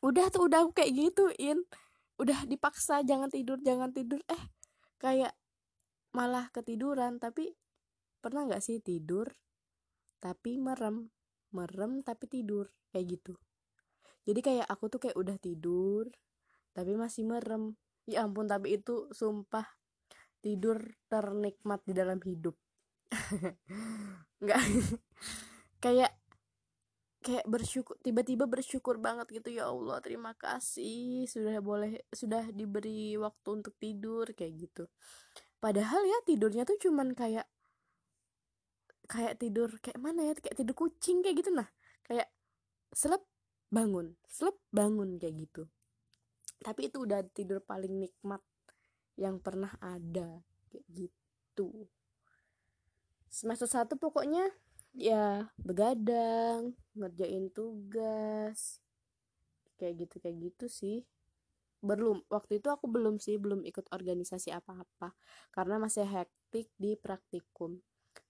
Udah 0.00 0.32
tuh 0.32 0.48
udah 0.48 0.64
aku 0.64 0.72
kayak 0.76 0.92
gituin. 0.96 1.58
Udah 2.20 2.44
dipaksa 2.48 3.04
jangan 3.04 3.28
tidur 3.32 3.60
jangan 3.60 3.92
tidur. 3.92 4.20
Eh 4.28 4.42
kayak 5.00 5.32
malah 6.16 6.48
ketiduran. 6.52 7.20
Tapi 7.20 7.52
pernah 8.20 8.48
nggak 8.48 8.62
sih 8.64 8.80
tidur 8.80 9.28
tapi 10.20 10.60
merem. 10.60 11.08
Merem 11.50 12.04
tapi 12.06 12.30
tidur 12.30 12.70
kayak 12.94 13.18
gitu. 13.18 13.34
Jadi 14.28 14.40
kayak 14.44 14.66
aku 14.68 14.92
tuh 14.92 15.00
kayak 15.02 15.16
udah 15.18 15.36
tidur 15.40 16.06
tapi 16.76 16.94
masih 16.94 17.26
merem. 17.26 17.74
Ya 18.06 18.22
ampun 18.22 18.46
tapi 18.46 18.78
itu 18.78 19.10
sumpah 19.10 19.66
tidur 20.44 20.80
ternikmat 21.10 21.80
di 21.82 21.92
dalam 21.96 22.20
hidup. 22.22 22.54
Nggak. 24.44 24.62
Kayak 25.80 26.12
kayak 27.20 27.44
bersyukur 27.44 28.00
tiba-tiba 28.00 28.48
bersyukur 28.48 28.96
banget 29.00 29.28
gitu. 29.32 29.48
Ya 29.50 29.68
Allah 29.68 29.98
terima 30.04 30.36
kasih. 30.36 31.26
Sudah 31.26 31.58
boleh 31.64 32.04
sudah 32.12 32.48
diberi 32.52 33.16
waktu 33.16 33.48
untuk 33.50 33.74
tidur 33.80 34.30
kayak 34.36 34.68
gitu. 34.68 34.84
Padahal 35.60 36.00
ya 36.08 36.18
tidurnya 36.24 36.64
tuh 36.64 36.80
cuman 36.80 37.12
kayak 37.12 37.44
kayak 39.10 39.42
tidur 39.42 39.74
kayak 39.82 39.98
mana 39.98 40.30
ya 40.30 40.32
kayak 40.38 40.54
tidur 40.54 40.78
kucing 40.78 41.18
kayak 41.26 41.42
gitu. 41.42 41.50
Nah 41.50 41.66
kayak 42.06 42.30
selep 42.94 43.26
bangun 43.74 44.14
selep 44.30 44.54
bangun 44.70 45.18
kayak 45.18 45.34
gitu. 45.50 45.66
Tapi 46.62 46.86
itu 46.86 47.02
udah 47.02 47.26
tidur 47.34 47.58
paling 47.66 47.98
nikmat 47.98 48.38
yang 49.18 49.42
pernah 49.42 49.74
ada 49.82 50.46
kayak 50.70 50.86
gitu. 50.94 51.90
Semester 53.26 53.66
satu 53.66 53.98
pokoknya 53.98 54.46
ya 54.94 55.50
begadang 55.58 56.74
ngerjain 56.94 57.50
tugas 57.50 58.78
kayak 59.74 60.06
gitu 60.06 60.16
kayak 60.22 60.36
gitu 60.38 60.66
sih. 60.70 61.02
Belum 61.82 62.22
waktu 62.30 62.62
itu 62.62 62.68
aku 62.70 62.86
belum 62.86 63.18
sih 63.18 63.40
belum 63.40 63.66
ikut 63.66 63.90
organisasi 63.90 64.54
apa-apa. 64.54 65.16
Karena 65.50 65.80
masih 65.82 66.06
hektik 66.06 66.70
di 66.78 66.94
praktikum 66.94 67.80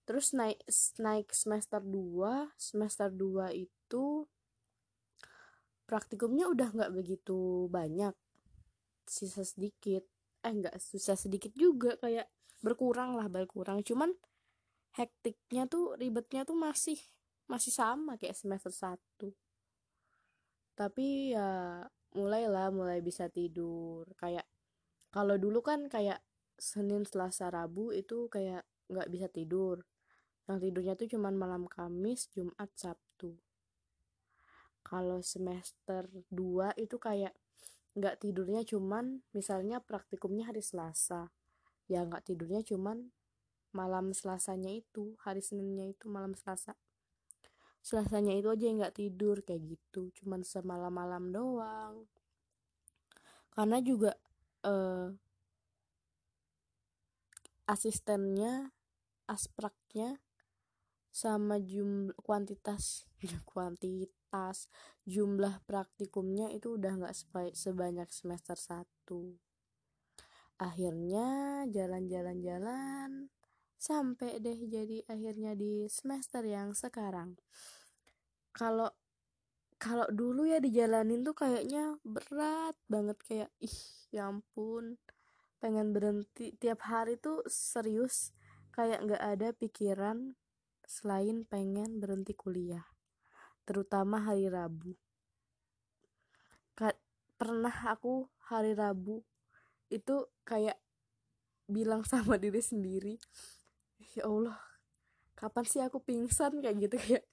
terus 0.08 0.32
naik 0.34 0.60
naik 0.98 1.30
semester 1.30 1.80
2 1.82 2.56
semester 2.58 3.08
2 3.12 3.54
itu 3.54 4.26
praktikumnya 5.86 6.46
udah 6.50 6.68
nggak 6.70 6.92
begitu 6.94 7.66
banyak 7.70 8.14
sisa 9.06 9.42
sedikit. 9.42 10.06
Eh 10.40 10.52
nggak 10.54 10.78
susah 10.78 11.18
sedikit 11.18 11.52
juga 11.52 11.98
kayak 11.98 12.30
berkurang 12.62 13.18
lah 13.18 13.26
berkurang. 13.26 13.82
Cuman 13.82 14.14
hektiknya 14.94 15.66
tuh 15.66 15.94
ribetnya 15.98 16.42
tuh 16.46 16.58
masih 16.58 16.98
masih 17.50 17.74
sama 17.74 18.14
kayak 18.14 18.38
semester 18.38 18.70
1 18.70 19.34
tapi 20.80 21.36
ya 21.36 21.84
mulailah 22.16 22.72
mulai 22.72 23.04
bisa 23.04 23.28
tidur. 23.28 24.08
Kayak 24.16 24.48
kalau 25.12 25.36
dulu 25.36 25.60
kan 25.60 25.92
kayak 25.92 26.24
Senin 26.56 27.04
Selasa 27.04 27.52
Rabu 27.52 27.92
itu 27.92 28.32
kayak 28.32 28.64
nggak 28.90 29.08
bisa 29.08 29.26
tidur. 29.30 29.86
Yang 30.50 30.58
tidurnya 30.66 30.94
tuh 30.98 31.08
cuman 31.16 31.34
malam 31.38 31.62
Kamis 31.70 32.26
Jumat 32.34 32.70
Sabtu. 32.74 33.38
Kalau 34.82 35.22
semester 35.22 36.10
2 36.34 36.74
itu 36.74 36.96
kayak 36.98 37.32
nggak 37.94 38.18
tidurnya 38.22 38.66
cuman 38.66 39.22
misalnya 39.30 39.78
praktikumnya 39.78 40.50
hari 40.50 40.60
Selasa. 40.60 41.30
Ya 41.86 42.02
nggak 42.02 42.26
tidurnya 42.26 42.66
cuman 42.66 43.14
malam 43.70 44.10
selasanya 44.10 44.70
itu 44.74 45.14
hari 45.22 45.42
seninnya 45.42 45.90
itu 45.90 46.10
malam 46.10 46.34
selasa. 46.34 46.74
Selasanya 47.80 48.36
itu 48.36 48.50
aja 48.50 48.64
yang 48.66 48.82
nggak 48.82 48.98
tidur 48.98 49.40
kayak 49.46 49.78
gitu. 49.78 50.10
Cuman 50.20 50.44
semalam 50.44 50.92
malam 50.92 51.30
doang. 51.32 52.04
Karena 53.54 53.78
juga 53.80 54.12
uh, 54.66 55.10
asistennya 57.66 58.74
aspraknya 59.30 60.18
sama 61.14 61.62
jumlah 61.62 62.14
kuantitas 62.18 63.06
kuantitas 63.50 64.66
jumlah 65.06 65.62
praktikumnya 65.66 66.50
itu 66.50 66.74
udah 66.74 66.98
nggak 66.98 67.14
sebanyak 67.54 68.10
semester 68.10 68.58
1 68.58 68.86
akhirnya 70.60 71.64
jalan-jalan-jalan 71.72 73.32
sampai 73.80 74.36
deh 74.44 74.68
jadi 74.68 75.00
akhirnya 75.08 75.56
di 75.56 75.88
semester 75.88 76.44
yang 76.44 76.76
sekarang. 76.76 77.40
Kalau 78.52 78.92
kalau 79.80 80.04
dulu 80.12 80.44
ya 80.44 80.60
dijalanin 80.60 81.24
tuh 81.24 81.32
kayaknya 81.32 81.96
berat 82.04 82.76
banget 82.84 83.16
kayak 83.24 83.50
ih 83.64 83.78
ya 84.12 84.28
ampun 84.28 85.00
pengen 85.56 85.96
berhenti. 85.96 86.52
Tiap 86.60 86.84
hari 86.84 87.16
tuh 87.16 87.40
serius 87.48 88.36
kayak 88.80 89.04
nggak 89.04 89.20
ada 89.36 89.48
pikiran 89.52 90.32
selain 90.88 91.44
pengen 91.44 92.00
berhenti 92.00 92.32
kuliah 92.32 92.88
terutama 93.68 94.24
hari 94.24 94.48
Rabu. 94.48 94.96
Ka 96.72 96.96
pernah 97.36 97.92
aku 97.92 98.24
hari 98.48 98.72
Rabu 98.72 99.20
itu 99.92 100.24
kayak 100.48 100.80
bilang 101.68 102.08
sama 102.08 102.40
diri 102.42 102.64
sendiri 102.64 103.20
ya 104.16 104.24
Allah 104.24 104.56
kapan 105.36 105.64
sih 105.68 105.84
aku 105.84 106.00
pingsan? 106.00 106.64
Kayak 106.64 106.88
gitu 106.88 106.96
kayak 106.96 107.24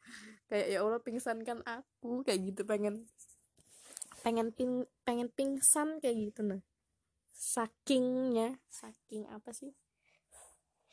kayak 0.51 0.67
ya 0.67 0.79
Allah 0.83 0.99
pingsankan 0.99 1.63
aku. 1.63 2.27
Kayak 2.27 2.51
gitu 2.51 2.67
pengen 2.67 3.07
pengen 4.19 4.51
ping 4.51 4.83
pengen 5.07 5.31
pingsan 5.31 6.03
kayak 6.03 6.27
gitu 6.27 6.43
nah. 6.43 6.59
Sakingnya 7.31 8.59
saking 8.67 9.23
apa 9.31 9.55
sih 9.55 9.71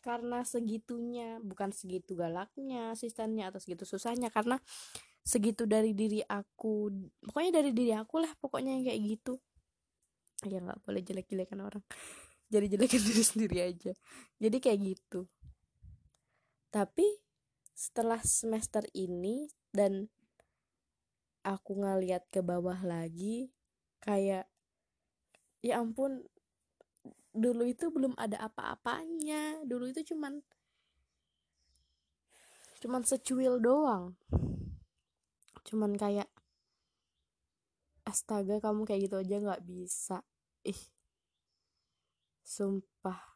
karena 0.05 0.45
segitunya 0.45 1.41
bukan 1.41 1.73
segitu 1.73 2.13
galaknya 2.13 2.93
asistennya 2.93 3.49
atau 3.49 3.57
segitu 3.57 3.89
susahnya 3.89 4.29
karena 4.29 4.61
segitu 5.25 5.65
dari 5.65 5.97
diri 5.97 6.21
aku 6.21 6.93
pokoknya 7.25 7.65
dari 7.65 7.73
diri 7.73 7.97
aku 7.97 8.21
lah 8.21 8.29
pokoknya 8.37 8.77
yang 8.77 8.85
kayak 8.85 9.01
gitu. 9.01 9.35
Ya 10.45 10.61
nggak 10.61 10.85
boleh 10.85 11.01
jelek-jelekan 11.01 11.65
orang. 11.65 11.85
Jadi 12.53 12.67
jelekin 12.69 13.01
diri 13.01 13.25
sendiri 13.25 13.59
aja. 13.65 13.93
Jadi 14.37 14.57
kayak 14.61 14.81
gitu. 14.85 15.25
Tapi 16.69 17.09
setelah 17.73 18.21
semester 18.21 18.85
ini 18.93 19.49
dan 19.73 20.13
aku 21.43 21.81
ngeliat 21.81 22.29
ke 22.29 22.45
bawah 22.45 22.79
lagi 22.85 23.49
kayak 24.05 24.45
ya 25.65 25.81
ampun 25.81 26.21
dulu 27.35 27.67
itu 27.67 27.91
belum 27.91 28.15
ada 28.15 28.39
apa-apanya. 28.47 29.67
Dulu 29.67 29.91
itu 29.91 30.15
cuman 30.15 30.39
cuman 32.79 33.03
secuil 33.03 33.59
doang. 33.59 34.15
Cuman 35.67 35.99
kayak 35.99 36.31
astaga 38.07 38.63
kamu 38.63 38.87
kayak 38.87 39.11
gitu 39.11 39.17
aja 39.19 39.37
nggak 39.43 39.65
bisa. 39.67 40.23
Ih 40.63 40.79
sumpah. 42.47 43.35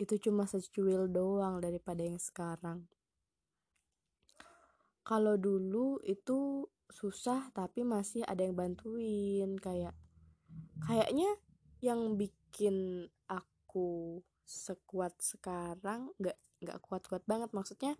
Itu 0.00 0.16
cuma 0.18 0.48
secuil 0.48 1.06
doang 1.12 1.60
daripada 1.60 2.02
yang 2.02 2.18
sekarang. 2.18 2.88
Kalau 5.04 5.36
dulu 5.36 6.00
itu 6.00 6.64
susah 6.88 7.52
tapi 7.52 7.84
masih 7.84 8.24
ada 8.24 8.40
yang 8.40 8.56
bantuin 8.56 9.58
kayak 9.60 9.92
kayaknya 10.86 11.28
yang 11.84 12.16
bikin 12.16 12.43
aku 13.26 14.20
sekuat 14.44 15.18
sekarang 15.18 16.12
nggak 16.20 16.36
nggak 16.62 16.78
kuat-kuat 16.84 17.22
banget. 17.26 17.50
Maksudnya 17.50 17.98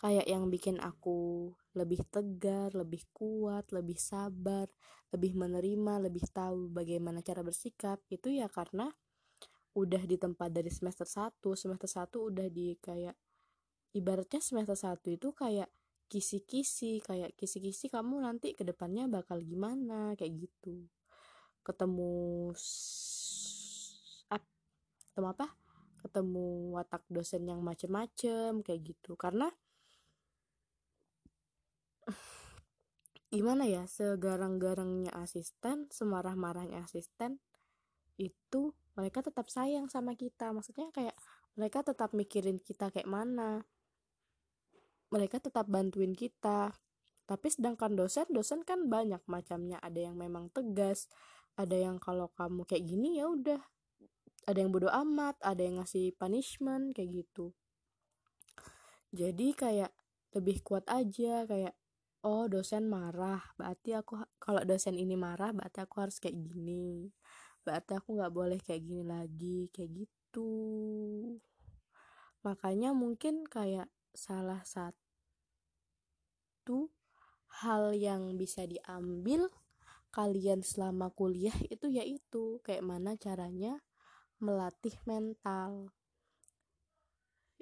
kayak 0.00 0.24
yang 0.28 0.48
bikin 0.48 0.80
aku 0.80 1.52
lebih 1.76 2.04
tegar, 2.08 2.72
lebih 2.72 3.04
kuat, 3.12 3.68
lebih 3.70 4.00
sabar, 4.00 4.66
lebih 5.12 5.36
menerima, 5.36 6.00
lebih 6.00 6.24
tahu 6.32 6.72
bagaimana 6.72 7.20
cara 7.20 7.44
bersikap 7.44 8.00
itu 8.08 8.32
ya 8.32 8.48
karena 8.48 8.88
udah 9.76 10.02
di 10.02 10.18
tempat 10.18 10.50
dari 10.50 10.66
semester 10.66 11.06
1 11.06 11.54
semester 11.54 11.86
1 11.86 12.26
udah 12.26 12.48
di 12.50 12.74
kayak 12.82 13.14
ibaratnya 13.94 14.42
semester 14.42 14.74
1 14.74 15.14
itu 15.14 15.30
kayak 15.30 15.70
kisi-kisi 16.10 16.98
kayak 17.06 17.38
kisi-kisi 17.38 17.86
kamu 17.86 18.18
nanti 18.18 18.58
ke 18.58 18.66
depannya 18.66 19.06
bakal 19.06 19.38
gimana 19.38 20.18
kayak 20.18 20.48
gitu. 20.50 20.90
Ketemu 21.62 22.50
ketemu 25.20 25.36
apa 25.36 25.52
ketemu 26.00 26.72
watak 26.80 27.04
dosen 27.12 27.44
yang 27.44 27.60
macem-macem 27.60 28.64
kayak 28.64 28.80
gitu. 28.88 29.20
Karena 29.20 29.52
gimana 33.36 33.68
ya 33.68 33.84
segarang-garangnya 33.84 35.12
asisten 35.20 35.92
semarah-marahnya 35.92 36.80
asisten 36.88 37.36
itu 38.16 38.72
mereka 38.96 39.20
tetap 39.20 39.52
sayang 39.52 39.92
sama 39.92 40.16
kita. 40.16 40.56
Maksudnya 40.56 40.88
kayak 40.88 41.12
mereka 41.60 41.84
tetap 41.84 42.16
mikirin 42.16 42.56
kita 42.56 42.88
kayak 42.88 43.04
mana. 43.04 43.68
Mereka 45.12 45.36
tetap 45.36 45.68
bantuin 45.68 46.16
kita. 46.16 46.72
Tapi 47.28 47.46
sedangkan 47.52 47.92
dosen 47.92 48.24
dosen 48.32 48.64
kan 48.64 48.88
banyak 48.88 49.20
macamnya. 49.28 49.76
Ada 49.84 50.08
yang 50.08 50.16
memang 50.16 50.48
tegas 50.48 51.12
ada 51.60 51.76
yang 51.76 52.00
kalau 52.00 52.32
kamu 52.32 52.64
kayak 52.64 52.88
gini 52.88 53.20
ya 53.20 53.28
udah 53.28 53.60
ada 54.46 54.58
yang 54.58 54.72
bodoh 54.72 54.90
amat 54.90 55.36
ada 55.44 55.60
yang 55.60 55.80
ngasih 55.82 56.12
punishment 56.16 56.96
kayak 56.96 57.24
gitu. 57.24 57.52
Jadi 59.10 59.52
kayak 59.58 59.90
lebih 60.36 60.62
kuat 60.62 60.86
aja 60.86 61.42
kayak 61.44 61.74
oh 62.22 62.46
dosen 62.46 62.86
marah 62.86 63.42
berarti 63.58 63.96
aku 63.96 64.22
kalau 64.38 64.62
dosen 64.62 64.94
ini 64.94 65.16
marah 65.18 65.50
berarti 65.50 65.82
aku 65.82 65.96
harus 66.00 66.22
kayak 66.22 66.38
gini. 66.38 67.10
Berarti 67.60 67.98
aku 67.98 68.16
nggak 68.16 68.32
boleh 68.32 68.60
kayak 68.62 68.82
gini 68.86 69.04
lagi 69.04 69.68
kayak 69.74 70.06
gitu. 70.06 70.52
Makanya 72.40 72.96
mungkin 72.96 73.44
kayak 73.44 73.90
salah 74.16 74.64
satu 74.64 75.00
hal 77.60 77.92
yang 77.98 78.38
bisa 78.38 78.64
diambil 78.64 79.50
kalian 80.10 80.62
selama 80.66 81.10
kuliah 81.14 81.54
itu 81.70 81.86
yaitu 81.90 82.58
kayak 82.66 82.82
mana 82.82 83.14
caranya 83.14 83.78
melatih 84.40 84.96
mental. 85.04 85.92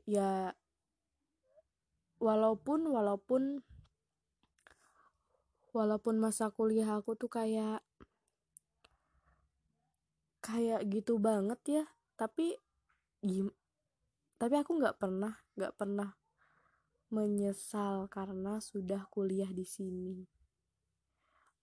Ya 0.06 0.54
walaupun 2.22 2.86
walaupun 2.88 3.66
walaupun 5.74 6.14
masa 6.16 6.48
kuliah 6.54 6.88
aku 6.96 7.18
tuh 7.18 7.28
kayak 7.28 7.82
kayak 10.38 10.86
gitu 10.86 11.18
banget 11.18 11.60
ya. 11.66 11.84
Tapi 12.14 12.54
gim 13.20 13.50
tapi 14.38 14.54
aku 14.54 14.78
nggak 14.78 15.02
pernah 15.02 15.34
nggak 15.58 15.74
pernah 15.74 16.14
menyesal 17.10 18.06
karena 18.06 18.62
sudah 18.62 19.02
kuliah 19.10 19.50
di 19.50 19.66
sini. 19.66 20.22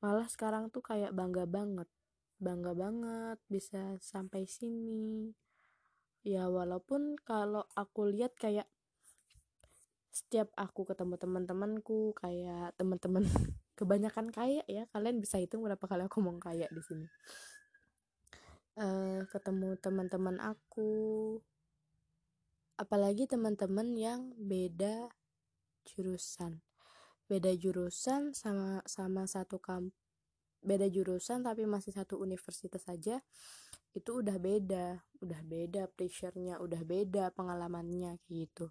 Malah 0.04 0.28
sekarang 0.28 0.68
tuh 0.68 0.84
kayak 0.84 1.16
bangga 1.16 1.48
banget 1.48 1.88
bangga 2.40 2.76
banget 2.76 3.40
bisa 3.48 3.96
sampai 4.04 4.48
sini. 4.48 5.32
Ya 6.26 6.50
walaupun 6.50 7.16
kalau 7.22 7.70
aku 7.78 8.10
lihat 8.10 8.34
kayak 8.36 8.66
setiap 10.10 10.48
aku 10.56 10.88
ketemu 10.88 11.20
teman-temanku 11.20 12.16
kayak 12.16 12.72
teman-teman 12.80 13.28
kebanyakan 13.80 14.32
kaya 14.32 14.64
ya 14.66 14.88
kalian 14.96 15.20
bisa 15.20 15.36
hitung 15.38 15.62
berapa 15.62 15.84
kali 15.84 16.08
aku 16.08 16.24
ngomong 16.24 16.40
kaya 16.40 16.72
di 16.72 16.82
sini. 16.82 17.08
Uh, 18.76 19.24
ketemu 19.32 19.80
teman-teman 19.80 20.36
aku 20.40 20.92
apalagi 22.76 23.28
teman-teman 23.28 23.96
yang 23.96 24.36
beda 24.36 25.08
jurusan. 25.88 26.60
Beda 27.26 27.52
jurusan 27.56 28.36
sama 28.36 28.84
sama 28.86 29.26
satu 29.26 29.58
kamp 29.60 29.92
beda 30.66 30.90
jurusan 30.90 31.46
tapi 31.46 31.70
masih 31.70 31.94
satu 31.94 32.18
universitas 32.18 32.82
saja 32.82 33.22
itu 33.96 34.12
udah 34.12 34.36
beda 34.36 35.00
udah 35.24 35.42
beda 35.46 35.88
pressure-nya 35.94 36.60
udah 36.60 36.82
beda 36.84 37.32
pengalamannya 37.32 38.20
gitu. 38.28 38.68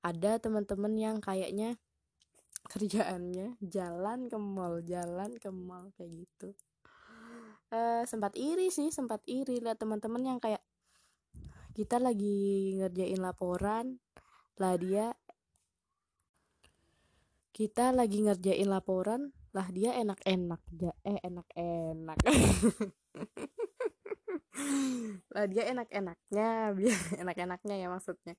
Ada 0.00 0.40
teman-teman 0.40 0.94
yang 0.96 1.16
kayaknya 1.20 1.76
kerjaannya 2.72 3.60
jalan 3.60 4.30
ke 4.30 4.38
mall 4.40 4.80
jalan 4.80 5.36
ke 5.36 5.50
mall 5.52 5.92
kayak 5.98 6.24
gitu. 6.24 6.56
Uh, 7.74 8.06
sempat 8.06 8.38
iri 8.38 8.70
sih 8.70 8.94
sempat 8.94 9.20
iri 9.26 9.58
lihat 9.58 9.82
teman-teman 9.82 10.22
yang 10.22 10.38
kayak 10.38 10.62
kita 11.74 11.98
lagi 11.98 12.78
ngerjain 12.78 13.18
laporan 13.18 13.98
lah 14.62 14.78
dia 14.78 15.10
kita 17.50 17.90
lagi 17.90 18.22
ngerjain 18.22 18.70
laporan 18.70 19.34
lah 19.54 19.70
dia 19.70 19.94
enak-enak 19.94 20.60
eh 21.06 21.18
enak-enak. 21.22 22.18
Lah 25.34 25.50
dia 25.50 25.66
enak-enaknya 25.70 26.74
biar 26.74 26.98
enak-enaknya 27.22 27.74
ya 27.78 27.88
maksudnya. 27.90 28.34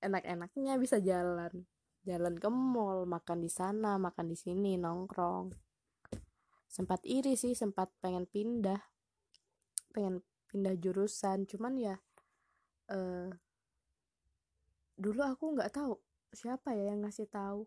Enak-enaknya 0.00 0.80
bisa 0.80 1.00
jalan 1.04 1.68
jalan 2.08 2.34
ke 2.40 2.48
mall 2.48 3.04
makan 3.04 3.44
di 3.44 3.52
sana 3.52 4.00
makan 4.00 4.32
di 4.32 4.36
sini 4.40 4.80
nongkrong. 4.80 5.52
Sempat 6.68 7.04
iri 7.04 7.36
sih 7.36 7.52
sempat 7.52 7.92
pengen 8.00 8.24
pindah 8.24 8.80
pengen 9.92 10.20
pindah 10.48 10.76
jurusan 10.80 11.44
cuman 11.48 11.74
ya 11.76 11.96
uh, 12.92 13.28
dulu 14.96 15.20
aku 15.24 15.56
nggak 15.56 15.72
tahu 15.72 15.96
siapa 16.32 16.76
ya 16.76 16.92
yang 16.92 17.04
ngasih 17.04 17.28
tahu 17.28 17.64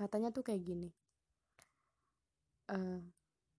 katanya 0.00 0.32
tuh 0.32 0.40
kayak 0.40 0.64
gini 0.64 0.88
uh, 2.72 3.04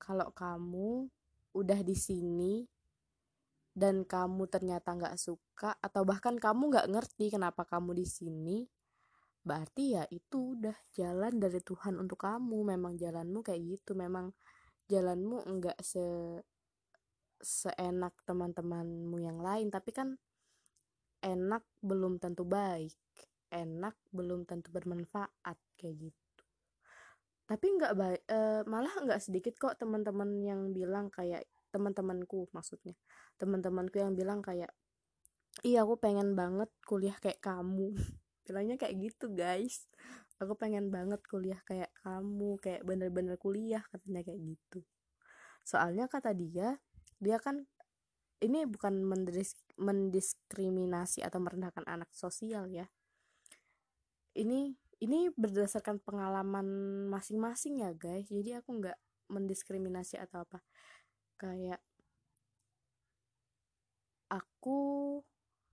kalau 0.02 0.34
kamu 0.34 1.06
udah 1.54 1.80
di 1.86 1.94
sini 1.94 2.66
dan 3.72 4.04
kamu 4.04 4.50
ternyata 4.50 4.98
nggak 4.98 5.16
suka 5.22 5.78
atau 5.80 6.02
bahkan 6.04 6.36
kamu 6.36 6.74
nggak 6.74 6.90
ngerti 6.90 7.32
kenapa 7.32 7.64
kamu 7.64 7.96
di 8.02 8.06
sini 8.10 8.58
berarti 9.42 9.98
ya 9.98 10.04
itu 10.14 10.54
udah 10.58 10.76
jalan 10.94 11.42
dari 11.42 11.58
Tuhan 11.66 11.98
untuk 11.98 12.22
kamu. 12.22 12.78
Memang 12.78 12.94
jalanmu 12.94 13.42
kayak 13.42 13.62
gitu 13.78 13.98
memang 13.98 14.30
jalanmu 14.86 15.48
enggak 15.50 15.78
se 15.82 16.04
seenak 17.42 18.14
teman-temanmu 18.30 19.18
yang 19.18 19.42
lain 19.42 19.74
tapi 19.74 19.90
kan 19.90 20.14
enak 21.26 21.66
belum 21.82 22.22
tentu 22.22 22.46
baik 22.46 22.94
enak 23.50 23.98
belum 24.14 24.46
tentu 24.46 24.70
bermanfaat 24.70 25.58
kayak 25.74 26.14
gitu 26.14 26.31
tapi 27.52 27.68
nggak 27.68 27.94
baik 28.00 28.24
e, 28.32 28.64
malah 28.64 28.96
nggak 28.96 29.20
sedikit 29.20 29.60
kok 29.60 29.76
teman-teman 29.76 30.40
yang 30.40 30.72
bilang 30.72 31.12
kayak 31.12 31.44
teman-temanku 31.68 32.48
maksudnya. 32.56 32.96
Teman-temanku 33.36 34.00
yang 34.00 34.16
bilang 34.16 34.40
kayak 34.40 34.72
iya 35.68 35.84
aku 35.84 36.00
pengen 36.00 36.32
banget 36.32 36.72
kuliah 36.88 37.20
kayak 37.20 37.44
kamu. 37.44 37.92
Bilangnya 38.48 38.80
kayak 38.80 38.96
gitu 39.04 39.36
guys. 39.36 39.92
Aku 40.40 40.56
pengen 40.56 40.96
banget 40.96 41.20
kuliah 41.28 41.60
kayak 41.68 41.92
kamu 42.00 42.56
kayak 42.64 42.88
bener-bener 42.88 43.36
kuliah 43.36 43.84
katanya 43.92 44.24
kayak 44.24 44.40
gitu. 44.56 44.88
Soalnya 45.68 46.08
kata 46.08 46.32
dia 46.32 46.80
dia 47.20 47.36
kan 47.36 47.68
ini 48.40 48.64
bukan 48.64 48.96
mendiskriminasi 49.76 51.20
atau 51.20 51.44
merendahkan 51.44 51.84
anak 51.84 52.16
sosial 52.16 52.72
ya. 52.72 52.88
Ini 54.40 54.72
ini 55.02 55.34
berdasarkan 55.34 55.98
pengalaman 56.06 56.66
masing-masing 57.10 57.82
ya 57.82 57.92
guys. 57.98 58.30
Jadi 58.30 58.54
aku 58.54 58.78
nggak 58.78 58.98
mendiskriminasi 59.34 60.22
atau 60.22 60.46
apa. 60.46 60.62
Kayak 61.42 61.82
aku 64.30 64.80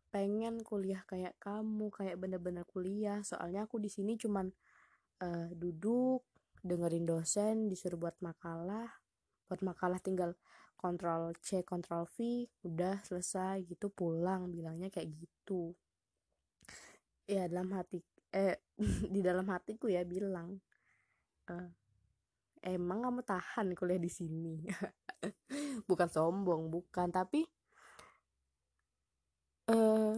pengen 0.09 0.65
kuliah 0.65 1.05
kayak 1.05 1.37
kamu 1.37 1.93
kayak 1.93 2.17
bener-bener 2.17 2.65
kuliah. 2.65 3.21
Soalnya 3.21 3.69
aku 3.69 3.77
di 3.77 3.93
sini 3.93 4.17
cuman 4.17 4.49
uh, 5.21 5.53
duduk 5.53 6.25
dengerin 6.65 7.05
dosen 7.05 7.69
disuruh 7.69 8.01
buat 8.01 8.17
makalah. 8.25 8.89
Buat 9.45 9.61
makalah 9.61 10.01
tinggal 10.01 10.33
kontrol 10.81 11.37
C 11.45 11.61
kontrol 11.69 12.09
V 12.17 12.49
udah 12.65 13.05
selesai 13.05 13.61
gitu 13.69 13.93
pulang. 13.93 14.49
Bilangnya 14.49 14.89
kayak 14.89 15.13
gitu. 15.13 15.77
Ya 17.29 17.45
dalam 17.45 17.77
hati 17.77 18.01
eh 18.39 18.55
di 19.15 19.19
dalam 19.19 19.51
hatiku 19.51 19.91
ya 19.91 20.07
bilang 20.07 20.55
uh, 21.51 21.69
emang 22.63 23.03
kamu 23.03 23.21
tahan 23.27 23.75
kuliah 23.75 23.99
di 23.99 24.11
sini? 24.11 24.63
Bukan 25.91 26.07
sombong 26.07 26.71
bukan 26.71 27.09
tapi 27.11 27.43
uh, 29.73 30.17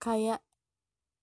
kayak 0.00 0.40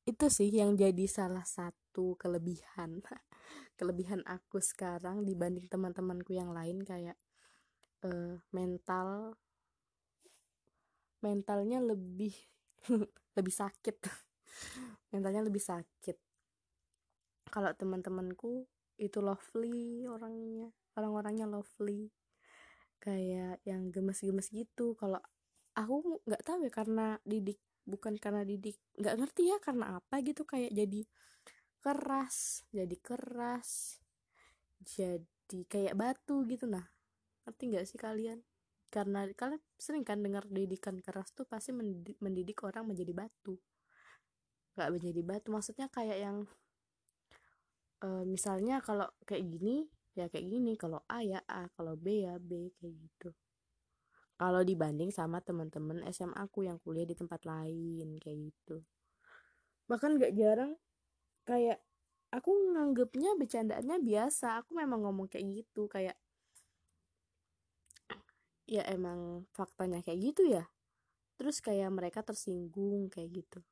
itu 0.07 0.25
sih 0.31 0.47
yang 0.53 0.79
jadi 0.79 1.03
salah 1.09 1.43
satu 1.43 2.15
kelebihan 2.15 3.03
kelebihan 3.79 4.23
aku 4.23 4.63
sekarang 4.63 5.27
dibanding 5.27 5.67
teman-temanku 5.67 6.31
yang 6.31 6.53
lain 6.55 6.85
kayak 6.85 7.17
uh, 8.05 8.39
mental 8.55 9.35
mentalnya 11.19 11.81
lebih 11.81 12.33
lebih 13.37 13.53
sakit 13.53 13.97
mentalnya 15.17 15.41
lebih 15.41 15.59
sakit. 15.59 16.17
Kalau 17.49 17.71
teman-temanku 17.73 18.69
itu 19.01 19.17
lovely 19.21 20.05
orangnya 20.05 20.69
orang-orangnya 20.93 21.49
lovely. 21.49 22.13
Kayak 23.01 23.61
yang 23.65 23.89
gemes-gemes 23.89 24.53
gitu. 24.53 24.93
Kalau 24.93 25.17
aku 25.73 26.21
nggak 26.25 26.43
tahu 26.45 26.65
ya 26.65 26.71
karena 26.73 27.17
didik 27.25 27.57
bukan 27.87 28.19
karena 28.19 28.43
didik 28.43 28.77
nggak 28.99 29.15
ngerti 29.17 29.49
ya 29.49 29.57
karena 29.57 29.97
apa 29.97 30.15
gitu. 30.21 30.45
Kayak 30.45 30.71
jadi 30.77 31.01
keras 31.81 32.67
jadi 32.73 32.97
keras 32.99 34.01
jadi 34.83 35.59
kayak 35.65 35.95
batu 35.97 36.45
gitu. 36.45 36.69
Nah 36.69 36.85
ngerti 37.47 37.63
nggak 37.73 37.85
sih 37.87 37.97
kalian? 37.97 38.43
Karena 38.87 39.27
kalian 39.35 39.59
sering 39.75 40.03
kan 40.07 40.19
dengar 40.23 40.47
didikan 40.47 40.95
keras 41.03 41.35
tuh 41.35 41.43
pasti 41.43 41.75
mendidik, 41.75 42.59
orang 42.63 42.87
menjadi 42.87 43.11
batu 43.11 43.59
nggak 44.77 44.93
menjadi 44.93 45.21
batu. 45.25 45.49
Maksudnya 45.49 45.89
kayak 45.89 46.17
yang 46.21 46.37
uh, 48.05 48.23
misalnya 48.29 48.77
kalau 48.85 49.09
kayak 49.25 49.49
gini 49.49 49.89
ya 50.13 50.29
kayak 50.29 50.45
gini. 50.45 50.77
Kalau 50.77 51.01
A 51.09 51.25
ya 51.25 51.41
A 51.49 51.65
kalau 51.73 51.97
B 51.97 52.29
ya 52.29 52.37
B 52.37 52.69
kayak 52.77 52.93
gitu. 52.93 53.33
Kalau 54.37 54.61
dibanding 54.61 55.09
sama 55.09 55.41
teman-teman 55.41 56.05
SMA 56.13 56.37
aku 56.37 56.69
yang 56.69 56.77
kuliah 56.77 57.09
di 57.09 57.17
tempat 57.17 57.41
lain 57.41 58.21
kayak 58.21 58.53
gitu. 58.53 58.85
Bahkan 59.89 60.21
gak 60.21 60.37
jarang 60.37 60.77
kayak 61.41 61.81
aku 62.29 62.53
nganggepnya 62.77 63.33
bercandaannya 63.33 63.97
biasa. 64.05 64.61
Aku 64.61 64.77
memang 64.77 65.09
ngomong 65.09 65.25
kayak 65.25 65.65
gitu 65.65 65.89
kayak 65.89 66.13
ya 68.69 68.85
emang 68.93 69.49
faktanya 69.57 70.05
kayak 70.05 70.21
gitu 70.21 70.45
ya. 70.53 70.69
Terus 71.41 71.57
kayak 71.57 71.89
mereka 71.89 72.21
tersinggung 72.21 73.09
kayak 73.09 73.41
gitu 73.41 73.65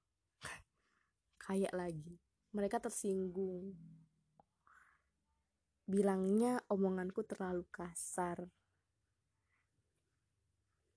kayak 1.45 1.73
lagi. 1.77 2.17
Mereka 2.57 2.81
tersinggung. 2.81 3.77
Bilangnya 5.85 6.57
omonganku 6.65 7.21
terlalu 7.21 7.69
kasar. 7.69 8.49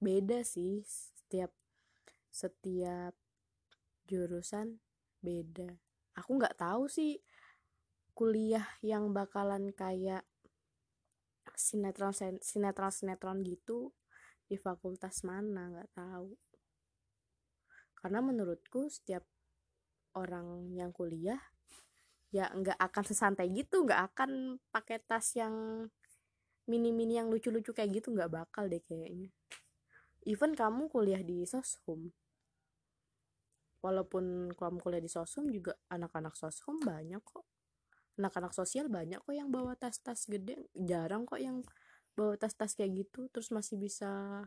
Beda 0.01 0.41
sih 0.41 0.81
setiap 0.89 1.53
setiap 2.33 3.13
jurusan 4.09 4.81
beda. 5.21 5.69
Aku 6.17 6.41
nggak 6.41 6.57
tahu 6.57 6.89
sih 6.89 7.21
kuliah 8.17 8.65
yang 8.81 9.13
bakalan 9.13 9.71
kayak 9.77 10.25
sinetron 11.53 12.15
sinetron 12.41 12.95
sinetron 12.95 13.39
gitu 13.45 13.93
di 14.49 14.57
fakultas 14.57 15.21
mana 15.27 15.69
nggak 15.69 15.93
tahu. 15.93 16.33
Karena 17.99 18.25
menurutku 18.25 18.89
setiap 18.89 19.27
orang 20.19 20.75
yang 20.75 20.91
kuliah 20.91 21.39
ya 22.29 22.51
nggak 22.53 22.77
akan 22.77 23.05
sesantai 23.07 23.49
gitu 23.55 23.89
nggak 23.89 24.13
akan 24.13 24.61
pakai 24.69 25.01
tas 25.01 25.33
yang 25.33 25.87
mini-mini 26.69 27.17
yang 27.17 27.33
lucu-lucu 27.33 27.73
kayak 27.73 28.05
gitu 28.05 28.13
nggak 28.13 28.29
bakal 28.29 28.69
deh 28.69 28.85
kayaknya. 28.85 29.33
Even 30.29 30.53
kamu 30.53 30.93
kuliah 30.93 31.25
di 31.25 31.49
soshum. 31.49 32.13
Walaupun 33.81 34.53
kamu 34.53 34.77
kuliah 34.85 35.01
di 35.01 35.09
soshum 35.09 35.49
juga 35.49 35.73
anak-anak 35.89 36.37
soshum 36.37 36.77
banyak 36.85 37.25
kok. 37.25 37.49
Anak-anak 38.21 38.53
sosial 38.53 38.93
banyak 38.93 39.25
kok 39.25 39.33
yang 39.33 39.49
bawa 39.49 39.73
tas-tas 39.81 40.29
gede. 40.29 40.69
Jarang 40.77 41.25
kok 41.25 41.41
yang 41.41 41.65
bawa 42.13 42.37
tas-tas 42.37 42.77
kayak 42.77 43.07
gitu 43.07 43.31
terus 43.33 43.49
masih 43.49 43.81
bisa 43.81 44.45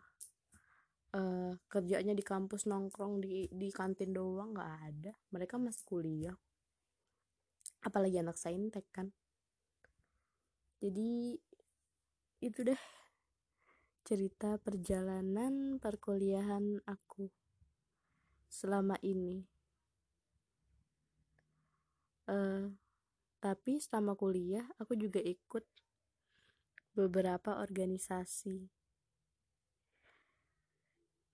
uh, 1.16 1.54
kerjanya 1.68 2.16
di 2.16 2.24
kampus 2.24 2.68
nongkrong 2.68 3.24
di 3.24 3.48
di 3.52 3.70
kantin 3.72 4.16
doang 4.16 4.56
nggak 4.56 4.74
ada. 4.88 5.12
Mereka 5.32 5.60
masih 5.60 5.84
kuliah. 5.88 6.38
Apalagi 7.84 8.22
anak 8.22 8.38
saintek 8.38 8.86
kan. 8.94 9.10
Jadi 10.82 11.38
itu 12.42 12.60
deh 12.66 12.82
cerita 14.02 14.58
perjalanan 14.58 15.78
perkuliahan 15.78 16.82
aku 16.90 17.30
selama 18.50 18.98
ini. 19.06 19.46
Uh, 22.32 22.70
tapi 23.42 23.82
selama 23.82 24.14
kuliah 24.14 24.64
aku 24.78 24.94
juga 24.94 25.20
ikut 25.20 25.66
beberapa 26.94 27.58
organisasi 27.58 28.81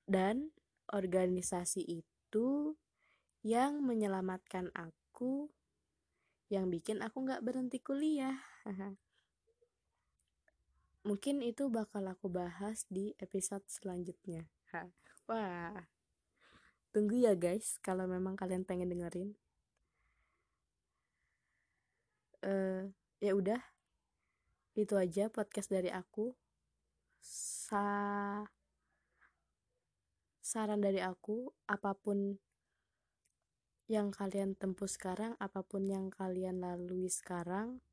dan 0.07 0.55
organisasi 0.87 1.83
itu 1.83 2.73
yang 3.43 3.83
menyelamatkan 3.83 4.71
aku 4.71 5.51
yang 6.47 6.71
bikin 6.71 7.03
aku 7.03 7.27
nggak 7.27 7.43
berhenti 7.43 7.83
kuliah. 7.83 8.39
Mungkin 11.07 11.43
itu 11.43 11.67
bakal 11.67 12.07
aku 12.07 12.31
bahas 12.31 12.87
di 12.87 13.11
episode 13.19 13.63
selanjutnya. 13.67 14.47
Wah. 15.27 15.75
Tunggu 16.95 17.19
ya 17.19 17.35
guys 17.35 17.75
kalau 17.83 18.07
memang 18.07 18.39
kalian 18.39 18.63
pengen 18.63 18.91
dengerin. 18.91 19.35
Uh, 22.43 22.87
ya 23.19 23.35
udah. 23.35 23.59
Itu 24.71 24.95
aja 24.95 25.27
podcast 25.27 25.67
dari 25.67 25.91
aku. 25.91 26.31
Sa 27.19 27.87
saran 30.47 30.79
dari 30.79 31.03
aku 31.03 31.51
apa 31.67 31.91
pun 31.91 32.39
yang 33.91 34.15
kalian 34.15 34.55
tempuh 34.55 34.87
sekarang 34.87 35.35
apa 35.43 35.59
pun 35.59 35.83
yang 35.91 36.07
kalian 36.07 36.63
lalui 36.63 37.11
sekarang 37.11 37.83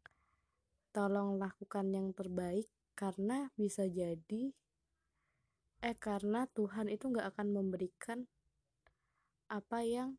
tolong 0.95 1.35
lakukan 1.43 1.91
yang 1.91 2.15
terbaik 2.15 2.71
karena 2.95 3.51
bisa 3.59 3.91
jadi 3.91 4.55
eh 5.83 5.99
karena 5.99 6.47
Tuhan 6.55 6.87
itu 6.95 7.11
nggak 7.11 7.35
akan 7.35 7.49
memberikan 7.51 8.31
apa 9.51 9.83
yang 9.83 10.15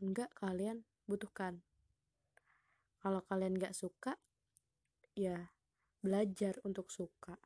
nggak 0.00 0.32
kalian 0.40 0.88
butuhkan. 1.04 1.60
Kalau 3.04 3.20
kalian 3.28 3.60
nggak 3.60 3.76
suka 3.76 4.16
ya 5.12 5.52
belajar 6.00 6.56
untuk 6.64 6.88
suka. 6.88 7.36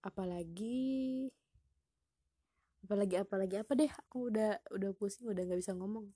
Apalagi 0.00 1.28
apalagi 2.88 3.20
apalagi 3.20 3.60
apa 3.60 3.76
deh 3.76 3.92
aku 3.92 4.32
udah 4.32 4.64
udah 4.72 4.90
pusing 4.96 5.28
udah 5.28 5.44
nggak 5.44 5.60
bisa 5.60 5.76
ngomong 5.76 6.08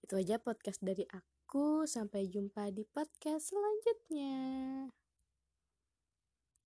itu 0.00 0.16
aja 0.16 0.40
podcast 0.40 0.80
dari 0.80 1.04
aku 1.12 1.84
Sampai 1.84 2.32
jumpa 2.32 2.72
di 2.72 2.80
podcast 2.88 3.52
selanjutnya. 3.52 4.32